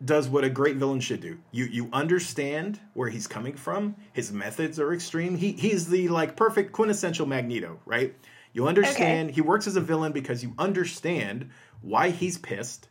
[0.04, 1.38] does what a great villain should do.
[1.52, 3.96] You you understand where he's coming from.
[4.14, 5.36] His methods are extreme.
[5.36, 8.16] He he's the like perfect quintessential Magneto, right?
[8.54, 11.52] You understand he works as a villain because you understand
[11.82, 12.88] why he's pissed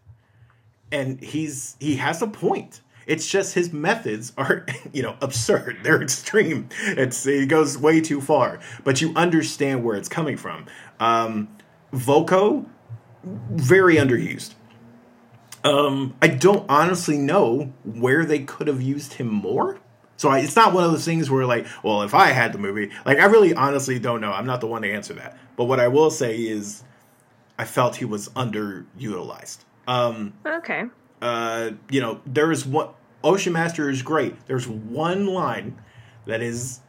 [0.92, 2.80] and he's he has a point.
[3.08, 5.78] It's just his methods are, you know, absurd.
[5.82, 6.68] They're extreme.
[6.84, 8.60] It's it goes way too far.
[8.84, 10.66] But you understand where it's coming from.
[11.00, 11.48] Um,
[11.92, 12.66] Vulko,
[13.24, 14.54] very underused.
[15.64, 19.80] Um, I don't honestly know where they could have used him more.
[20.16, 22.58] So I, it's not one of those things where like, well, if I had the
[22.58, 24.32] movie, like I really honestly don't know.
[24.32, 25.36] I'm not the one to answer that.
[25.56, 26.84] But what I will say is,
[27.58, 29.58] I felt he was underutilized.
[29.88, 30.84] Um, Okay.
[31.20, 32.90] uh, you know, there is one
[33.24, 34.46] Ocean Master is great.
[34.46, 35.78] There's one line
[36.26, 36.80] that is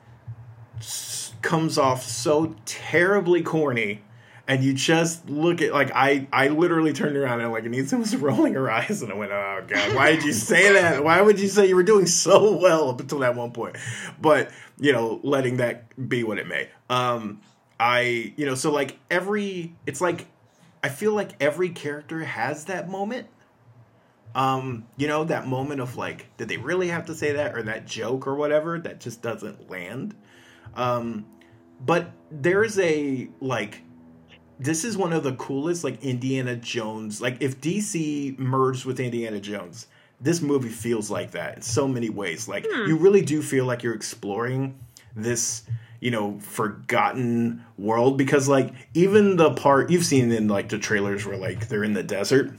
[1.41, 4.01] comes off so terribly corny,
[4.47, 8.15] and you just look at like I I literally turned around and like Anissa was
[8.17, 11.03] rolling her eyes, and I went, oh god, why did you say that?
[11.03, 13.77] Why would you say you were doing so well up until that one point?
[14.21, 16.69] But you know, letting that be what it may.
[16.89, 17.41] Um,
[17.79, 20.27] I you know, so like every it's like
[20.83, 23.27] I feel like every character has that moment
[24.35, 27.63] um you know that moment of like did they really have to say that or
[27.63, 30.15] that joke or whatever that just doesn't land?
[30.75, 31.25] Um
[31.81, 33.81] but there's a like
[34.59, 39.39] this is one of the coolest like indiana jones like if dc merged with indiana
[39.39, 39.87] jones
[40.21, 42.47] this movie feels like that in so many ways.
[42.47, 44.77] Like you really do feel like you're exploring
[45.15, 45.63] this
[45.99, 51.25] you know forgotten world because like even the part you've seen in like the trailers
[51.25, 52.51] where like they're in the desert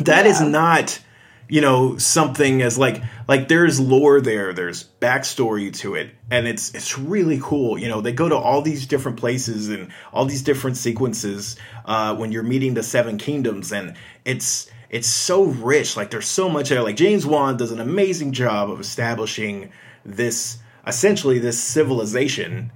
[0.00, 0.48] that is Yeah.
[0.48, 1.00] not
[1.48, 6.74] you know something as like like there's lore there there's backstory to it and it's
[6.74, 10.42] it's really cool you know they go to all these different places and all these
[10.42, 16.10] different sequences uh when you're meeting the seven kingdoms and it's it's so rich like
[16.10, 19.70] there's so much there like james wan does an amazing job of establishing
[20.04, 22.72] this essentially this civilization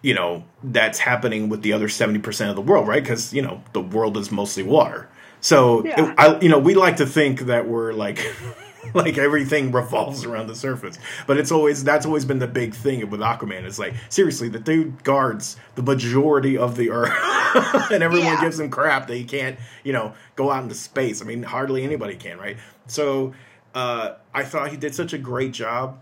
[0.00, 3.62] you know that's happening with the other 70% of the world right because you know
[3.74, 5.10] the world is mostly water
[5.40, 6.10] so Yeah.
[6.10, 8.18] it- I, you know we like to think that we're like
[8.94, 10.98] like everything revolves around the surface.
[11.26, 13.64] But it's always that's always been the big thing with aquaman.
[13.64, 17.12] It's like seriously the dude guards the majority of the earth.
[17.90, 18.40] And everyone Yeah.
[18.42, 21.20] gives him crap that he can't you know go out into space.
[21.22, 22.56] I mean hardly anybody can right?
[22.86, 23.34] So
[23.74, 26.00] uh i thought he did such a great job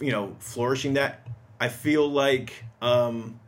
[0.00, 1.26] you know flourishing that.
[1.60, 3.38] I feel like um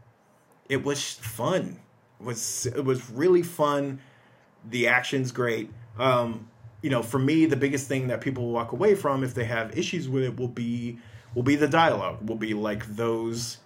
[0.68, 1.79] it was fun.
[2.20, 4.01] It was it was really fun
[4.68, 6.48] the action's great um
[6.82, 9.76] you know for me the biggest thing that people walk away from if they have
[9.76, 10.98] issues with it will be
[11.34, 13.59] will be the dialogue will be like those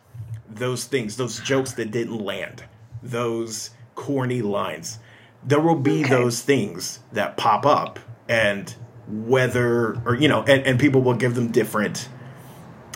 [0.49, 2.65] those things those jokes that didn't land
[3.03, 4.99] those corny lines
[5.45, 6.11] there will be Okay.
[6.11, 8.75] those things that pop up and
[9.09, 12.09] whether or you know and, and people will give them different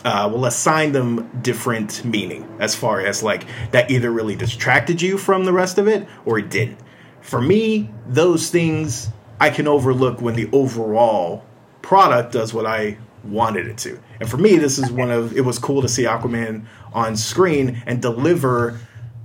[0.05, 5.18] uh, will assign them different meaning as far as like that either really distracted you
[5.18, 6.78] from the rest of it or it didn't.
[7.27, 9.09] For me, those things
[9.41, 11.45] I can overlook when the overall
[11.83, 13.99] product does what I wanted it to.
[14.20, 17.83] And for me, this is one of it was cool to see Aquaman on screen
[17.85, 18.79] and deliver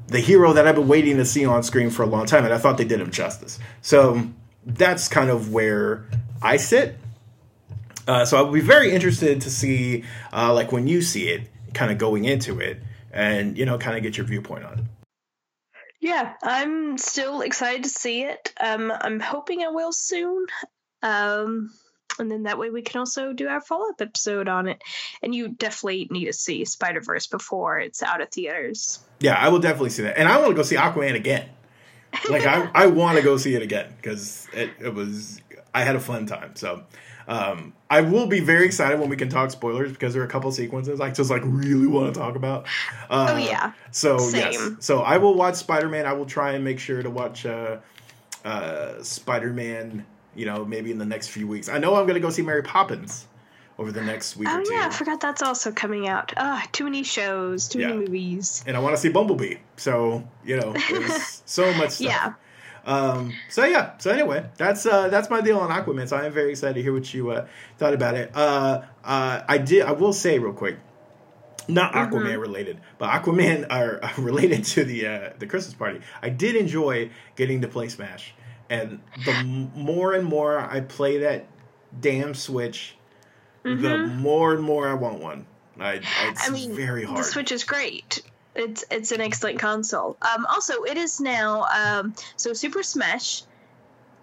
[0.08, 2.52] the hero that I've been waiting to see on screen for a long time, and
[2.52, 3.60] I thought they did him justice.
[3.84, 4.28] So
[4.66, 6.04] that's kind of where
[6.41, 6.97] I sit.
[8.08, 11.91] Uh, so I'll be very interested to see, uh, like when you see it, kind
[11.91, 12.82] of going into it,
[13.14, 14.86] and you know, kind of get your viewpoint on it.
[16.02, 18.54] Yeah, I'm still excited to see it.
[18.60, 20.47] Um, I'm hoping I will soon.
[21.04, 21.72] Um,
[22.20, 24.82] and then that way we can also do our follow up episode on it.
[25.22, 28.99] And you definitely need to see Spider Verse before it's out of theaters.
[29.20, 31.47] Yeah, I will definitely see that, and I want to go see Aquaman again.
[32.30, 35.39] Like I, I want to go see it again because it, it was
[35.74, 36.56] I had a fun time.
[36.56, 36.84] So
[37.28, 40.30] um, I will be very excited when we can talk spoilers because there are a
[40.30, 42.65] couple sequences I just like really want to talk about.
[43.09, 46.05] Uh, oh yeah, So yes, so I will watch Spider Man.
[46.05, 47.78] I will try and make sure to watch uh,
[48.45, 50.05] uh, Spider Man.
[50.36, 51.67] You know, maybe in the next few weeks.
[51.67, 53.28] I know I'm going to go see Mary Poppins
[53.78, 56.34] over the next week oh or two, yeah, I forgot that's also coming out.
[56.38, 57.88] Ah, too many shows, too Yeah.
[57.88, 58.63] many movies.
[58.67, 59.55] and I want to see Bumblebee.
[59.76, 61.99] So you know, there's so much stuff.
[62.07, 62.34] Yeah,
[62.86, 63.98] Um, so yeah.
[64.00, 66.08] So anyway, that's uh, that's my deal on Aquaman.
[66.08, 68.32] So I am very excited to hear what you uh, thought about it.
[68.36, 69.84] Uh, uh, I did.
[69.84, 70.80] I will say real quick,
[71.68, 76.02] not Aquaman related, but Aquaman are uh, related to the uh, the Christmas party.
[76.22, 78.34] I did enjoy getting to play Smash,
[78.70, 81.46] and the m- more and more I play that
[82.00, 82.96] damn Switch,
[83.64, 85.46] the more and more I want one.
[85.80, 87.20] I, it's I mean, very hard.
[87.20, 88.22] the Switch is great.
[88.56, 90.18] It's it's an excellent console.
[90.22, 93.43] Um, also, it is now um, so Super Smash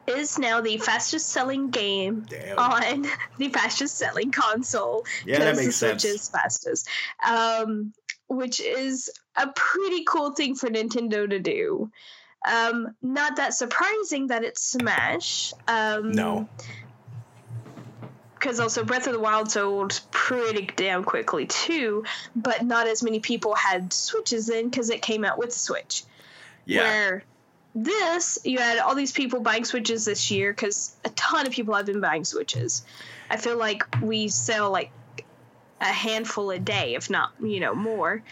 [0.06, 2.58] is now the fastest selling game Damn.
[2.58, 3.06] on
[3.38, 5.04] the fastest selling console.
[5.24, 6.04] Yeah, that makes the Switch sense.
[6.04, 6.88] is fastest,
[7.26, 7.92] um,
[8.28, 11.90] which is a pretty cool thing for Nintendo to do.
[12.50, 15.52] Um, not that surprising that it's Smash.
[15.66, 16.48] Um, No.
[18.38, 22.04] Because also Breath of the Wild sold pretty damn quickly too,
[22.36, 26.04] but not as many people had Switches then because it came out with Switch.
[26.64, 26.82] Yeah.
[26.82, 27.24] Where
[27.74, 31.74] this, you had all these people buying Switches this year because a ton of people
[31.74, 32.84] have been buying Switches.
[33.30, 34.90] I feel like we sell like
[35.80, 38.22] a handful a day, if not, you know, more.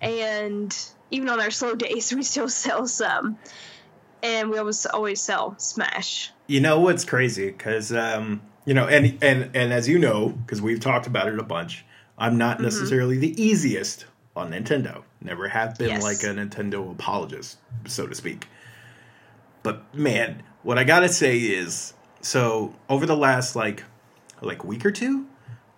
[0.00, 0.76] And
[1.10, 3.38] even on our slow days, we still sell some.
[4.22, 6.30] And we always always sell Smash.
[6.46, 7.46] You know what's crazy?
[7.50, 11.38] Because um, you know, and and and as you know, because we've talked about it
[11.38, 11.84] a bunch,
[12.18, 12.64] I'm not Mm-hmm.
[12.64, 14.06] necessarily the easiest
[14.36, 15.02] on Nintendo.
[15.20, 16.02] Never have been Yes.
[16.02, 18.46] like a Nintendo apologist, so to speak.
[19.62, 23.84] But man, what I gotta say is, so over the last like
[24.40, 25.26] like week or two,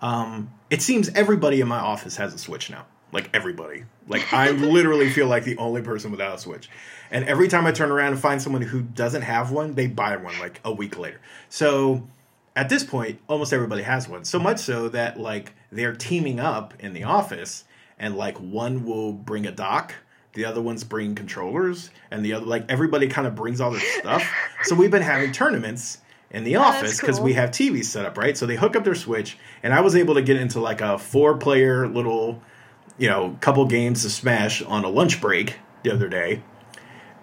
[0.01, 2.87] um, it seems everybody in my office has a Switch now.
[3.12, 3.84] Like everybody.
[4.09, 6.68] Like I literally feel like the only person without a Switch.
[7.11, 10.16] And every time I turn around and find someone who doesn't have one, they buy
[10.16, 11.20] one like a week later.
[11.49, 12.09] So
[12.57, 14.25] at this point, almost everybody has one.
[14.25, 17.65] So much so that like they're teaming up in the office
[17.99, 19.95] and like one will bring a dock,
[20.33, 23.81] the other ones bring controllers, and the other like everybody kind of brings all their
[23.81, 24.27] stuff.
[24.63, 25.99] so we've been having tournaments
[26.31, 27.27] in the office because cool.
[27.27, 28.37] we have TVs set up, right?
[28.37, 30.99] So they hook up their Switch, and I was able to get into like a
[30.99, 32.43] four player little,
[32.97, 36.43] you know, couple games of Smash on a lunch break the other day.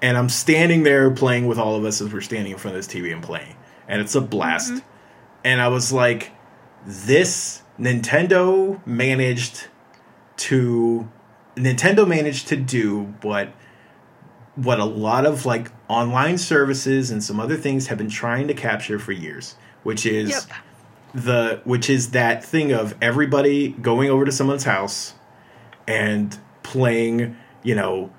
[0.02, 2.86] And I'm standing there playing with all of us as we're standing in front of
[2.86, 3.56] this TV and playing.
[3.88, 4.74] And it's a blast.
[4.74, 4.90] Mm-hmm.
[5.44, 6.32] And I was like,
[6.86, 9.68] this Nintendo managed
[10.38, 11.10] to
[11.56, 13.54] Nintendo managed to do what
[14.56, 18.54] what a lot of like online services and some other things have been trying to
[18.54, 20.44] capture for years, which is Yep.
[21.14, 25.14] the which is that thing of everybody going over to someone's house
[25.88, 28.12] and playing, you know,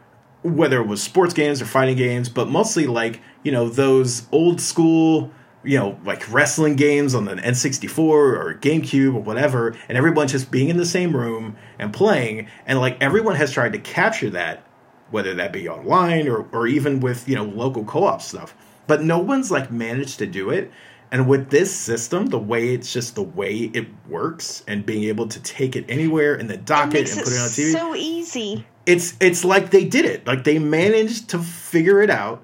[0.42, 4.60] whether it was sports games or fighting games, but mostly like, you know, those old
[4.60, 5.30] school,
[5.64, 10.50] you know, like wrestling games on the N64 or GameCube or whatever, and everyone just
[10.50, 12.48] being in the same room and playing.
[12.66, 14.62] And like everyone has tried to capture that,
[15.10, 18.54] whether that be online or, or even with, you know, local co op stuff.
[18.86, 20.70] But no one's like managed to do it.
[21.10, 25.28] And with this system, the way it's just the way it works and being able
[25.28, 27.94] to take it anywhere and then dock It it, and put it on TV so
[27.94, 28.66] easy.
[28.84, 30.26] it's it's like they did it.
[30.26, 32.42] Like they managed to figure it out,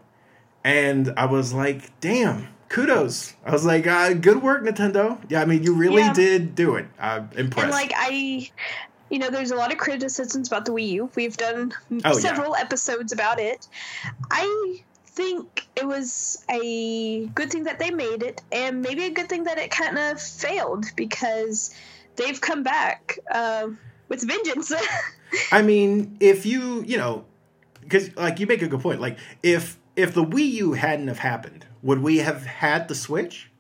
[0.63, 5.45] and I was like, "Damn, kudos!" I was like, uh, "Good work, Nintendo." Yeah, I
[5.45, 6.15] mean, you really Yeah.
[6.15, 6.87] did do it.
[6.99, 7.65] I'm impressed.
[7.65, 8.49] And like I,
[9.11, 11.11] you know, there's a lot of criticisms about the Wii U.
[11.15, 12.13] We've done Oh, yeah.
[12.15, 13.69] several episodes about it.
[14.31, 19.29] I think it was a good thing that they made it, and maybe a good
[19.29, 21.75] thing that it kind of failed because
[22.17, 23.67] they've come back uh,
[24.09, 24.73] with vengeance.
[25.53, 27.25] I mean, if you you know,
[27.83, 29.01] because like you make a good point.
[29.01, 33.51] Like if if the Wii U hadn't have happened, would we have had the Switch?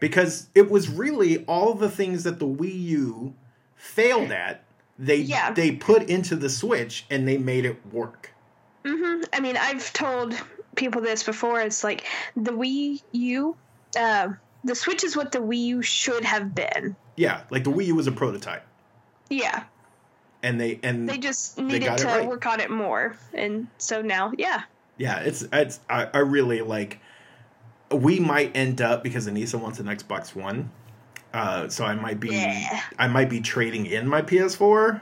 [0.00, 3.34] Because it was really all the things that the Wii U
[3.76, 4.62] failed at.
[4.98, 5.52] They Yeah.
[5.52, 8.30] they put into the Switch and they made it work.
[8.84, 10.34] hmm I mean, I've told
[10.76, 11.60] people this before.
[11.60, 13.56] It's like the Wii U,
[13.98, 14.28] uh,
[14.64, 16.96] the Switch is what the Wii U should have been.
[17.16, 18.64] Yeah, like the Wii U was a prototype,
[19.28, 19.64] Yeah,
[20.42, 22.26] and they and they just needed it to right.
[22.26, 24.62] work on it more, and so now, yeah,
[25.00, 27.00] yeah, it's it's I, I really like.
[27.90, 30.70] We might end up because Anissa wants an Xbox One,
[31.32, 32.80] uh, so I might be Yeah.
[32.98, 35.00] I might be trading in my PS4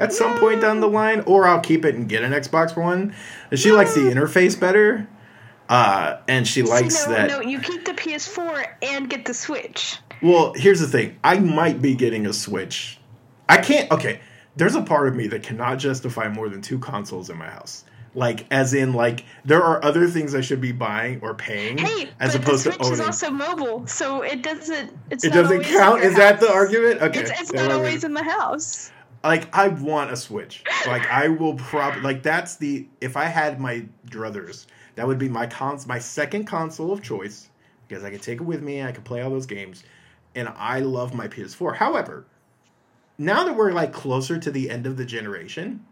[0.00, 3.14] at some point down the line, or I'll keep it and get an Xbox One.
[3.54, 5.06] She likes the interface better,
[5.68, 7.28] uh, and she likes no, that.
[7.28, 9.98] no, you keep the PS4 and get the Switch.
[10.22, 11.20] Well, here's the thing.
[11.22, 12.98] I might be getting a Switch.
[13.48, 13.90] I can't.
[13.92, 14.18] Okay,
[14.56, 17.84] there's a part of me that cannot justify more than two consoles in my house.
[18.16, 22.08] Like, as in, like there are other things I should be buying or paying Hey,
[22.18, 24.90] as opposed the to Switch is also mobile, so it doesn't.
[25.10, 26.02] It's it doesn't count.
[26.02, 27.02] Is that the argument?
[27.02, 28.90] Okay, It's, it's not always in the house.
[29.22, 30.64] like I want a Switch.
[30.86, 35.28] Like I will probably like that's the if I had my druthers, that would be
[35.28, 37.50] my cons my second console of choice
[37.86, 38.82] because I could take it with me.
[38.82, 39.84] I could play all those games,
[40.34, 41.76] and I love my PS4.
[41.76, 42.24] However,
[43.18, 45.84] now that we're like closer to the end of the generation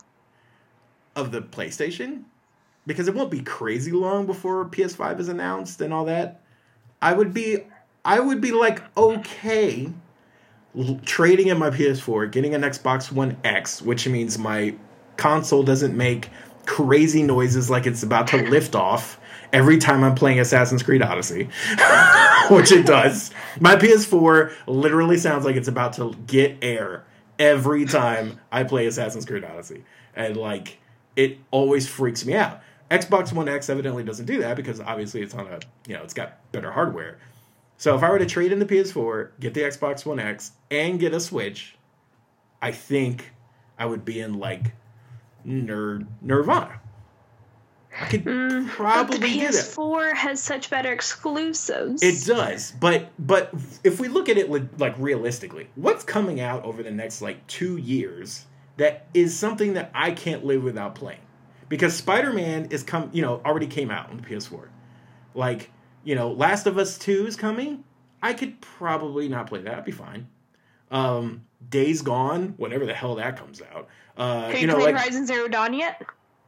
[1.16, 2.24] of the PlayStation,
[2.86, 6.40] because it won't be crazy long before PS5 is announced and all that,
[7.00, 7.58] I would be
[8.04, 9.92] I would be like okay
[11.04, 14.74] trading in my PS4, getting an Xbox One X, which means my
[15.16, 16.30] console doesn't make
[16.66, 19.20] crazy noises like it's about to lift off
[19.52, 21.44] every time I'm playing Assassin's Creed Odyssey,
[22.50, 23.30] which it does.
[23.60, 27.04] My PS4 literally sounds like it's about to get air
[27.38, 29.84] every time I play Assassin's Creed Odyssey.
[30.16, 30.78] And like
[31.16, 32.60] it always freaks me out.
[32.90, 36.14] Xbox One X evidently doesn't do that because obviously it's on a, you know, it's
[36.14, 37.18] got better hardware.
[37.76, 41.00] So if I were to trade in the PS4, get the Xbox One X, and
[41.00, 41.76] get a Switch,
[42.62, 43.32] I think
[43.78, 44.72] I would be in like
[45.46, 46.80] nerd nirvana.
[48.00, 49.58] I could mm, probably but the get it.
[49.58, 52.02] PS4 has such better exclusives.
[52.02, 53.52] It does, but but
[53.84, 57.76] if we look at it like realistically, what's coming out over the next like two
[57.76, 58.46] years
[58.76, 61.20] that is something that I can't live without playing?
[61.68, 64.68] Because Spider Man is come, you know, already came out on the PS4.
[65.34, 65.70] Like,
[66.04, 67.84] you know, Last of Us Two is coming.
[68.22, 69.74] I could probably not play that.
[69.74, 70.28] I'd be fine.
[70.90, 73.88] Um, Days Gone, whenever the hell that comes out.
[74.16, 76.02] Uh, Have you, you know, played like, Horizon Zero Dawn yet?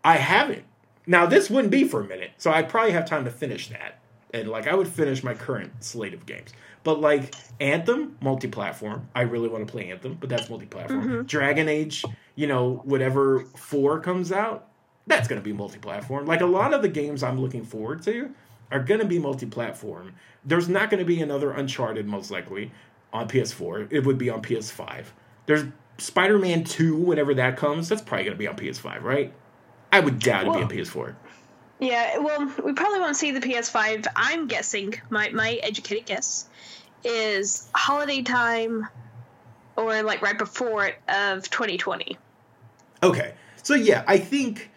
[0.05, 0.65] I haven't.
[1.07, 4.01] Now this wouldn't be for a minute, so I'd probably have time to finish that.
[4.35, 6.53] And like I would finish my current slate of games.
[6.87, 9.09] But like Anthem, multi-platform.
[9.13, 11.03] I really want to play Anthem, but that's multi-platform.
[11.03, 11.23] Mm-hmm.
[11.23, 12.05] Dragon Age,
[12.37, 14.69] you know, whatever four comes out,
[15.09, 16.27] that's gonna be multi-platform.
[16.27, 18.31] Like a lot of the games I'm looking forward to
[18.71, 20.15] are gonna be multi-platform.
[20.45, 22.71] There's not gonna be another Uncharted, most likely,
[23.13, 23.89] on PS4.
[23.91, 25.07] It would be on PS5.
[25.47, 25.65] There's
[25.99, 29.35] Spider-Man 2, whenever that comes, that's probably gonna be on PS5, right?
[29.91, 31.17] I would doubt it'd be a PS4.
[31.79, 34.07] Yeah, well, we probably won't see the PS5.
[34.17, 36.49] I'm guessing my my educated guess
[37.05, 38.89] is holiday time
[39.77, 42.17] or like right before it of 2020.
[43.03, 43.35] Okay.
[43.63, 44.71] So yeah, I think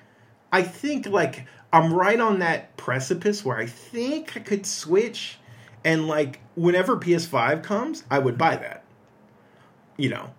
[0.51, 5.37] I think like I'm right on that precipice where I think I could switch
[5.85, 8.83] and like whenever PS5 comes, I would buy that.
[9.97, 10.29] You know.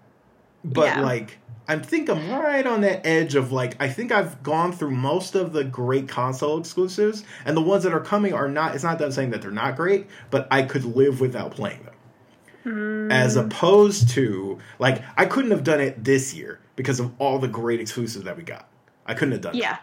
[0.64, 1.00] But yeah.
[1.00, 1.38] like
[1.70, 5.36] I think I'm right on that edge of like I think I've gone through most
[5.36, 8.74] of the great console exclusives, and the ones that are coming are not.
[8.74, 11.84] It's not that I'm saying that they're not great, but I could live without playing
[11.84, 11.94] them.
[12.64, 13.12] Mm.
[13.12, 17.48] As opposed to like I couldn't have done it this year because of all the
[17.48, 18.68] great exclusives that we got.
[19.06, 19.54] I couldn't have done.
[19.54, 19.74] Yeah.
[19.74, 19.80] It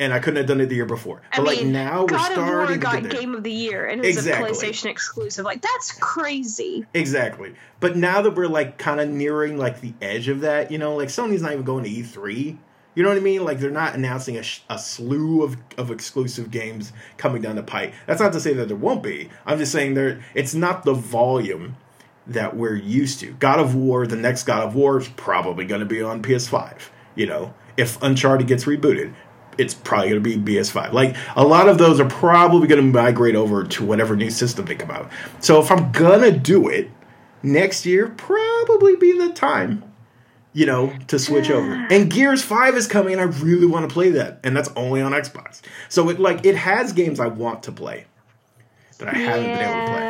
[0.00, 1.20] and I couldn't have done it the year before.
[1.36, 3.86] But I like mean, now we're God starting of War got Game of the Year
[3.86, 4.50] and it's exactly.
[4.50, 5.44] a PlayStation exclusive.
[5.44, 6.86] Like that's crazy.
[6.94, 7.54] Exactly.
[7.78, 10.96] But now that we're like kind of nearing like the edge of that, you know,
[10.96, 12.56] like Sony's not even going to E3.
[12.94, 13.44] You know what I mean?
[13.44, 17.62] Like they're not announcing a, sh- a slew of, of exclusive games coming down the
[17.62, 17.92] pipe.
[18.06, 19.28] That's not to say that there won't be.
[19.44, 21.76] I'm just saying there it's not the volume
[22.26, 23.32] that we're used to.
[23.32, 26.88] God of War, the next God of War is probably going to be on PS5.
[27.14, 29.14] You know, if Uncharted gets rebooted,
[29.60, 30.92] it's probably going to be PS5.
[30.92, 34.64] Like a lot of those are probably going to migrate over to whatever new system
[34.64, 35.10] they come out.
[35.40, 36.90] So if I'm gonna do it
[37.42, 39.84] next year, probably be the time,
[40.52, 41.72] you know, to switch over.
[41.90, 45.02] And Gears Five is coming, and I really want to play that, and that's only
[45.02, 45.60] on Xbox.
[45.88, 48.06] So it like it has games I want to play
[48.98, 50.00] that I haven't been able to play.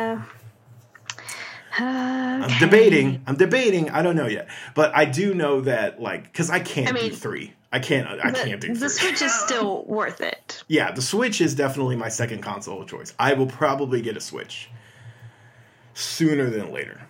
[1.73, 1.85] Okay.
[1.85, 3.23] I'm debating.
[3.27, 3.89] I'm debating.
[3.89, 7.09] I don't know yet, but I do know that like because I can't I mean,
[7.09, 7.53] do three.
[7.71, 8.07] I can't.
[8.07, 8.73] I the, can't do.
[8.73, 10.63] The Switch is still worth it.
[10.67, 13.13] Yeah, the Switch is definitely my second console of choice.
[13.17, 14.69] I will probably get a Switch
[15.93, 17.01] sooner than later.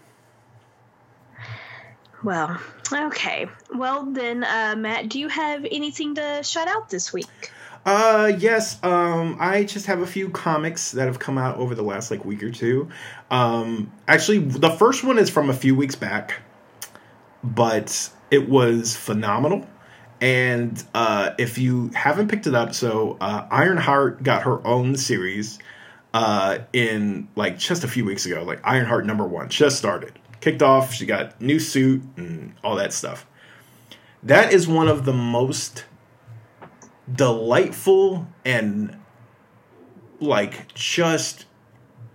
[2.24, 2.60] Well,
[2.94, 3.48] okay.
[3.74, 7.52] Well then, uh, Matt, do you have anything to shout out this week?
[7.84, 11.82] Uh yes, um I just have a few comics that have come out over the
[11.82, 12.90] last like week or two.
[13.32, 16.42] Um actually the first one is from a few weeks back,
[17.44, 19.68] but it was phenomenal.
[20.22, 25.58] And uh, if you haven't picked it up, so uh, Ironheart got her own series
[26.14, 28.44] uh, in like just a few weeks ago.
[28.44, 30.94] Like Ironheart number one just started, kicked off.
[30.94, 33.26] She got new suit and all that stuff.
[34.22, 35.86] That is one of the most
[37.12, 38.96] delightful and
[40.20, 41.46] like just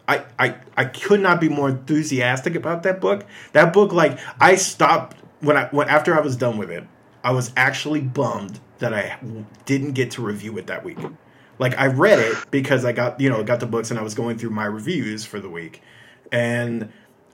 [0.09, 3.27] I, I I could not be more enthusiastic about that book.
[3.53, 6.87] That book, like I stopped when I when after I was done with it.
[7.27, 9.19] I was actually bummed that I
[9.65, 10.99] didn't get to review it that week.
[11.59, 14.15] Like I read it because I got you know got the books and I was
[14.15, 15.83] going through my reviews for the week,
[16.31, 16.93] and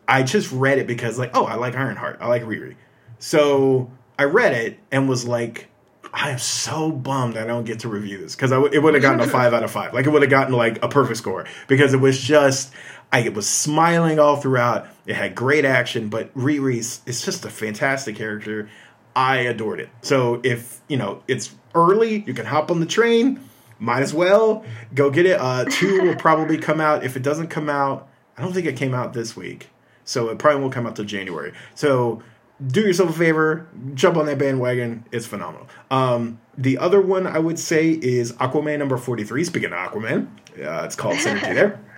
[0.09, 2.77] I just read it because like oh I like Ironheart I like Riri,
[3.19, 5.69] so I read it and was like
[6.15, 9.21] I am so bummed I don't get to review this because it would have gotten
[9.21, 11.93] a five out of five like it would have gotten like a perfect score because
[11.93, 12.73] it was just
[13.13, 14.89] I it was smiling all throughout.
[15.05, 18.71] It had great action, but Riri's it's just a fantastic character.
[19.15, 19.91] I adored it.
[20.03, 23.41] So if you know it's early, you can hop on the train.
[23.79, 25.41] Might as well go get it.
[25.41, 27.05] Uh, two will probably come out.
[27.05, 29.71] If it doesn't come out, I don't think it came out this week,
[30.05, 31.53] so it probably won't come out till January.
[31.75, 32.23] So
[32.65, 35.05] do yourself a favor, jump on that bandwagon.
[35.11, 35.69] It's phenomenal.
[35.91, 39.45] Um, the other one I would say is Aquaman number forty three.
[39.45, 41.81] Speaking of Aquaman, uh, it's called Synergy there.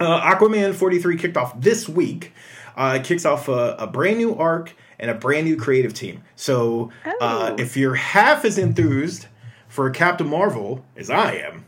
[0.00, 2.32] Uh, Aquaman forty three kicked off this week.
[2.76, 4.74] Uh, it kicks off a, a brand new arc
[5.04, 6.22] and a brand new creative team.
[6.34, 7.26] So uh, oh.
[7.26, 9.26] uh, if you're half as enthused
[9.68, 11.66] for Captain Marvel as I am,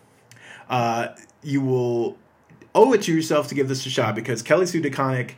[0.71, 1.09] uh,
[1.43, 2.17] you will
[2.75, 5.33] owe it to yourself to give this a shot because Kelly Sue DeConnick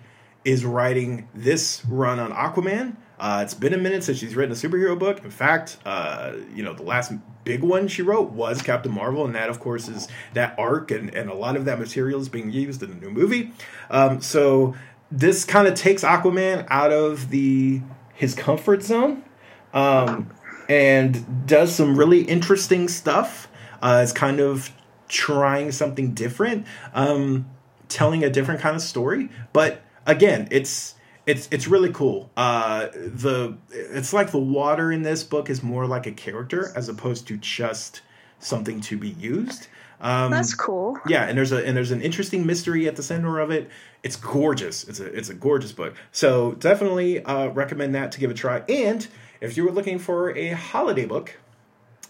[0.45, 2.95] is writing this run on Aquaman.
[3.19, 5.25] Uh, it's been a minute since she's written a superhero book.
[5.25, 9.35] In fact, uh, you know, the last big one she wrote was Captain Marvel, and
[9.35, 12.53] that, of course, is that arc, and, and a lot of that material is being
[12.53, 13.51] used in the new movie.
[13.91, 14.77] Um, so
[15.11, 17.81] this kind of takes Aquaman out of the
[18.15, 19.23] his comfort zone,
[19.73, 20.31] um,
[20.69, 23.49] and does some really interesting stuff.
[23.81, 24.71] Uh, it's kind of
[25.09, 27.49] trying something different, um,
[27.89, 30.95] telling a different kind of story, but again, it's
[31.27, 32.31] it's it's really cool.
[32.37, 36.89] Uh, the it's like the water in this book is more like a character as
[36.89, 38.01] opposed to just
[38.41, 39.69] something to be used.
[40.01, 40.99] Um, That's cool.
[41.09, 43.69] Yeah, and there's a and there's an interesting mystery at the center of it.
[44.03, 44.85] It's gorgeous.
[44.85, 45.95] It's a it's a gorgeous book.
[46.13, 48.63] So definitely uh, recommend that to give a try.
[48.69, 49.07] And
[49.41, 51.37] if you were looking for a holiday book,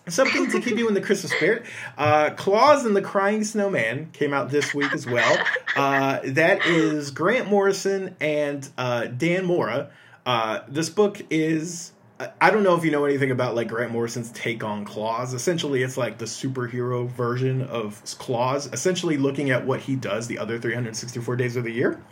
[0.09, 1.65] Something to keep you in the Christmas spirit.
[1.97, 5.39] Uh, Klaus and the Crying Snowman came out this week as well.
[5.77, 9.91] Uh, that is Grant Morrison and uh, Dan Mora.
[10.25, 11.93] Uh, this book is.
[12.41, 15.35] I don't know if you know anything about like Grant Morrison's take on Klaus.
[15.35, 18.67] Essentially, it's like the superhero version of Klaus.
[18.73, 22.03] Essentially, looking at what he does the other 364 days of the year.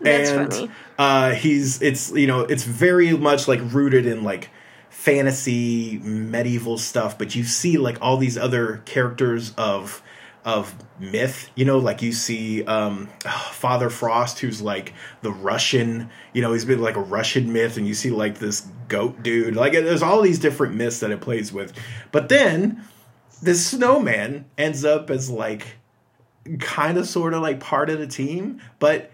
[0.00, 0.70] That's and funny.
[0.98, 4.50] Uh, he's it's you know it's very much like rooted in like
[4.88, 10.00] fantasy medieval stuff, but you see like all these other characters of
[10.42, 13.10] of myth you know like you see um
[13.50, 17.86] father frost who's like the russian you know he's been like a russian myth and
[17.86, 19.56] you see like this goat dude.
[19.56, 21.72] Like there's all these different myths that it plays with.
[22.12, 22.84] But then
[23.40, 25.78] this snowman ends up as like
[26.58, 29.10] kind of sort of like part of the team but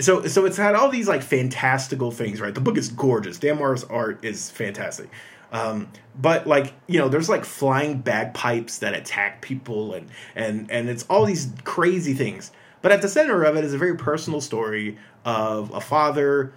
[0.00, 2.54] so so it's had all these like fantastical things right?
[2.54, 3.38] The book is gorgeous.
[3.38, 5.10] Dan Mora's art is fantastic.
[5.52, 10.88] Um, but like you know there's like flying bagpipes that attack people and and and
[10.88, 12.50] it's all these crazy things.
[12.82, 16.54] But at the center of it is a very personal story of a father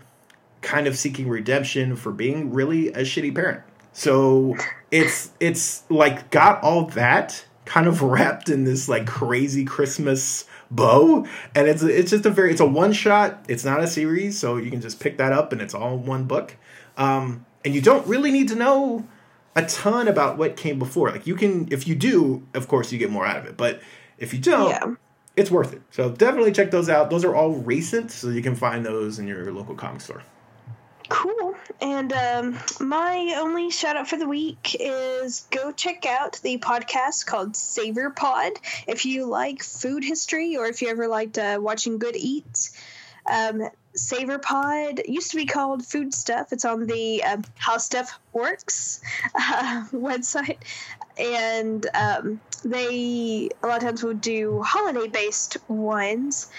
[0.63, 3.61] kind of seeking redemption for being really a shitty parent.
[3.91, 4.55] So
[4.89, 11.25] it's it's like got all that kind of wrapped in this like crazy christmas bow
[11.55, 13.45] and it's it's just a very it's a one shot.
[13.47, 16.25] It's not a series so you can just pick that up and it's all one
[16.25, 16.57] book.
[16.97, 19.07] Um, and you don't really need to know
[19.55, 21.11] a ton about what came before.
[21.11, 23.79] Like you can if you do of course you get more out of it but
[24.17, 24.95] if you don't yeah.
[25.35, 25.83] it's worth it.
[25.91, 27.11] So definitely check those out.
[27.11, 30.23] Those are all recent so you can find those in your local comic store
[31.13, 31.53] Cool.
[31.79, 37.27] And um, my only shout out for the week is go check out the podcast
[37.27, 38.53] called Savor Pod.
[38.87, 42.75] If you like food history or if you ever liked uh, watching Good Eats,
[43.27, 46.51] um, Savor Pod used to be called Food Stuff.
[46.51, 48.99] It's on the um, How Stuff Works
[49.35, 50.57] uh, website.
[51.19, 56.49] And um, they a lot of times would do holiday based ones,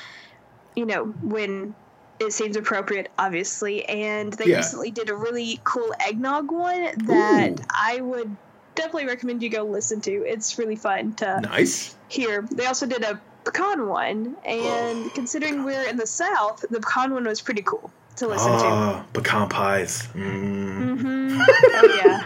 [0.76, 1.74] you know, when
[2.20, 3.84] it seems appropriate, obviously.
[3.86, 4.56] And they yeah.
[4.56, 7.64] recently did a really cool eggnog one that Ooh.
[7.70, 8.36] I would
[8.74, 10.24] definitely recommend you go listen to.
[10.26, 12.42] It's really fun to nice hear.
[12.50, 17.12] They also did a pecan one, and oh, considering we're in the South, the pecan
[17.14, 18.66] one was pretty cool to listen oh, to.
[18.66, 20.08] Ah, pecan pies.
[20.14, 20.98] Mm.
[20.98, 21.24] Mm-hmm.
[21.76, 22.24] Oh yeah.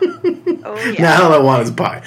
[0.65, 1.03] Oh yeah.
[1.03, 2.03] now all I want is pie.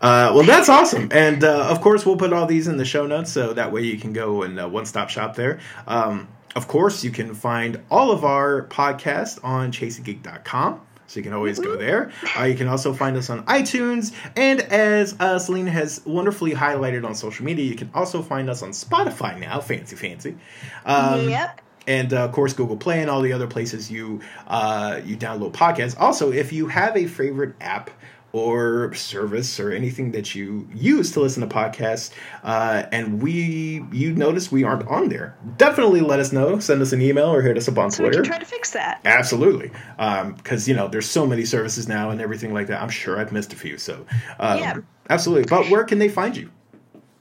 [0.00, 3.06] Uh, well, that's awesome, and uh, of course we'll put all these in the show
[3.06, 5.58] notes, so that way you can go and uh, one stop shop there.
[5.88, 10.80] Um, of course, you can find all of our podcasts on chasinggeek.com.
[11.06, 12.10] So you can always go there.
[12.36, 14.12] Uh, you can also find us on iTunes.
[14.34, 18.62] And as uh, Selina has wonderfully highlighted on social media, you can also find us
[18.62, 19.60] on Spotify now.
[19.60, 20.36] Fancy, fancy.
[20.84, 25.00] Um, yep and uh, of course Google Play and all the other places you uh,
[25.04, 25.98] you download podcasts.
[25.98, 27.90] Also, if you have a favorite app
[28.36, 32.10] or service or anything that you use to listen to podcasts
[32.44, 35.36] uh, and we you notice we aren't on there.
[35.56, 36.58] Definitely let us know.
[36.58, 38.44] Send us an email or hit us up on so twitter we can try to
[38.44, 39.00] fix that.
[39.04, 39.70] Absolutely.
[39.96, 42.82] Because um, you know there's so many services now and everything like that.
[42.82, 44.06] I'm sure i've missed a few so
[44.38, 44.76] um, yeah.
[45.10, 45.46] absolutely.
[45.48, 46.50] But where can they find you?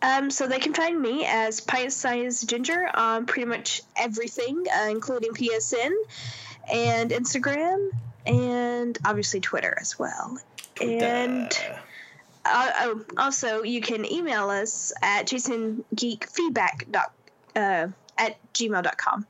[0.02, 4.88] Um, so they can find me as Pint Size Ginger on pretty much everything, uh,
[4.90, 5.92] including PSN
[6.72, 7.90] and Instagram,
[8.26, 10.38] and obviously Twitter as well.
[10.82, 11.52] And
[12.46, 16.96] uh, oh, also, you can email us at chasinggeekfeedback
[17.56, 19.26] uh, at gmail.com.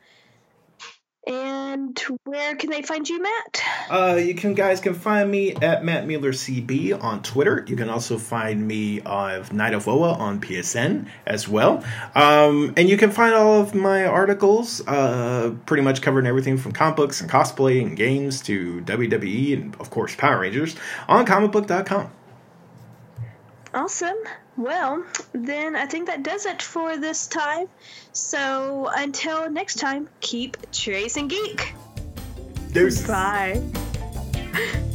[1.27, 3.63] And where can they find you, Matt?
[3.89, 7.65] Uh, you can guys can find me at Matt Mueller CB on Twitter.
[7.67, 11.83] You can also find me of Knight of OA on PSN as well.
[12.13, 16.73] Um, and you can find all of my articles, uh, pretty much covering everything from
[16.73, 20.75] comic books and cosplay and games to WWE and of course Power Rangers
[21.07, 22.11] on comicbook.com.
[23.75, 24.15] Awesome.
[24.55, 25.03] Well,
[25.33, 27.67] then I think that does it for this time.
[28.13, 31.73] So until next time, keep chasing geek.
[32.71, 33.05] Deuces.
[33.05, 33.61] Bye.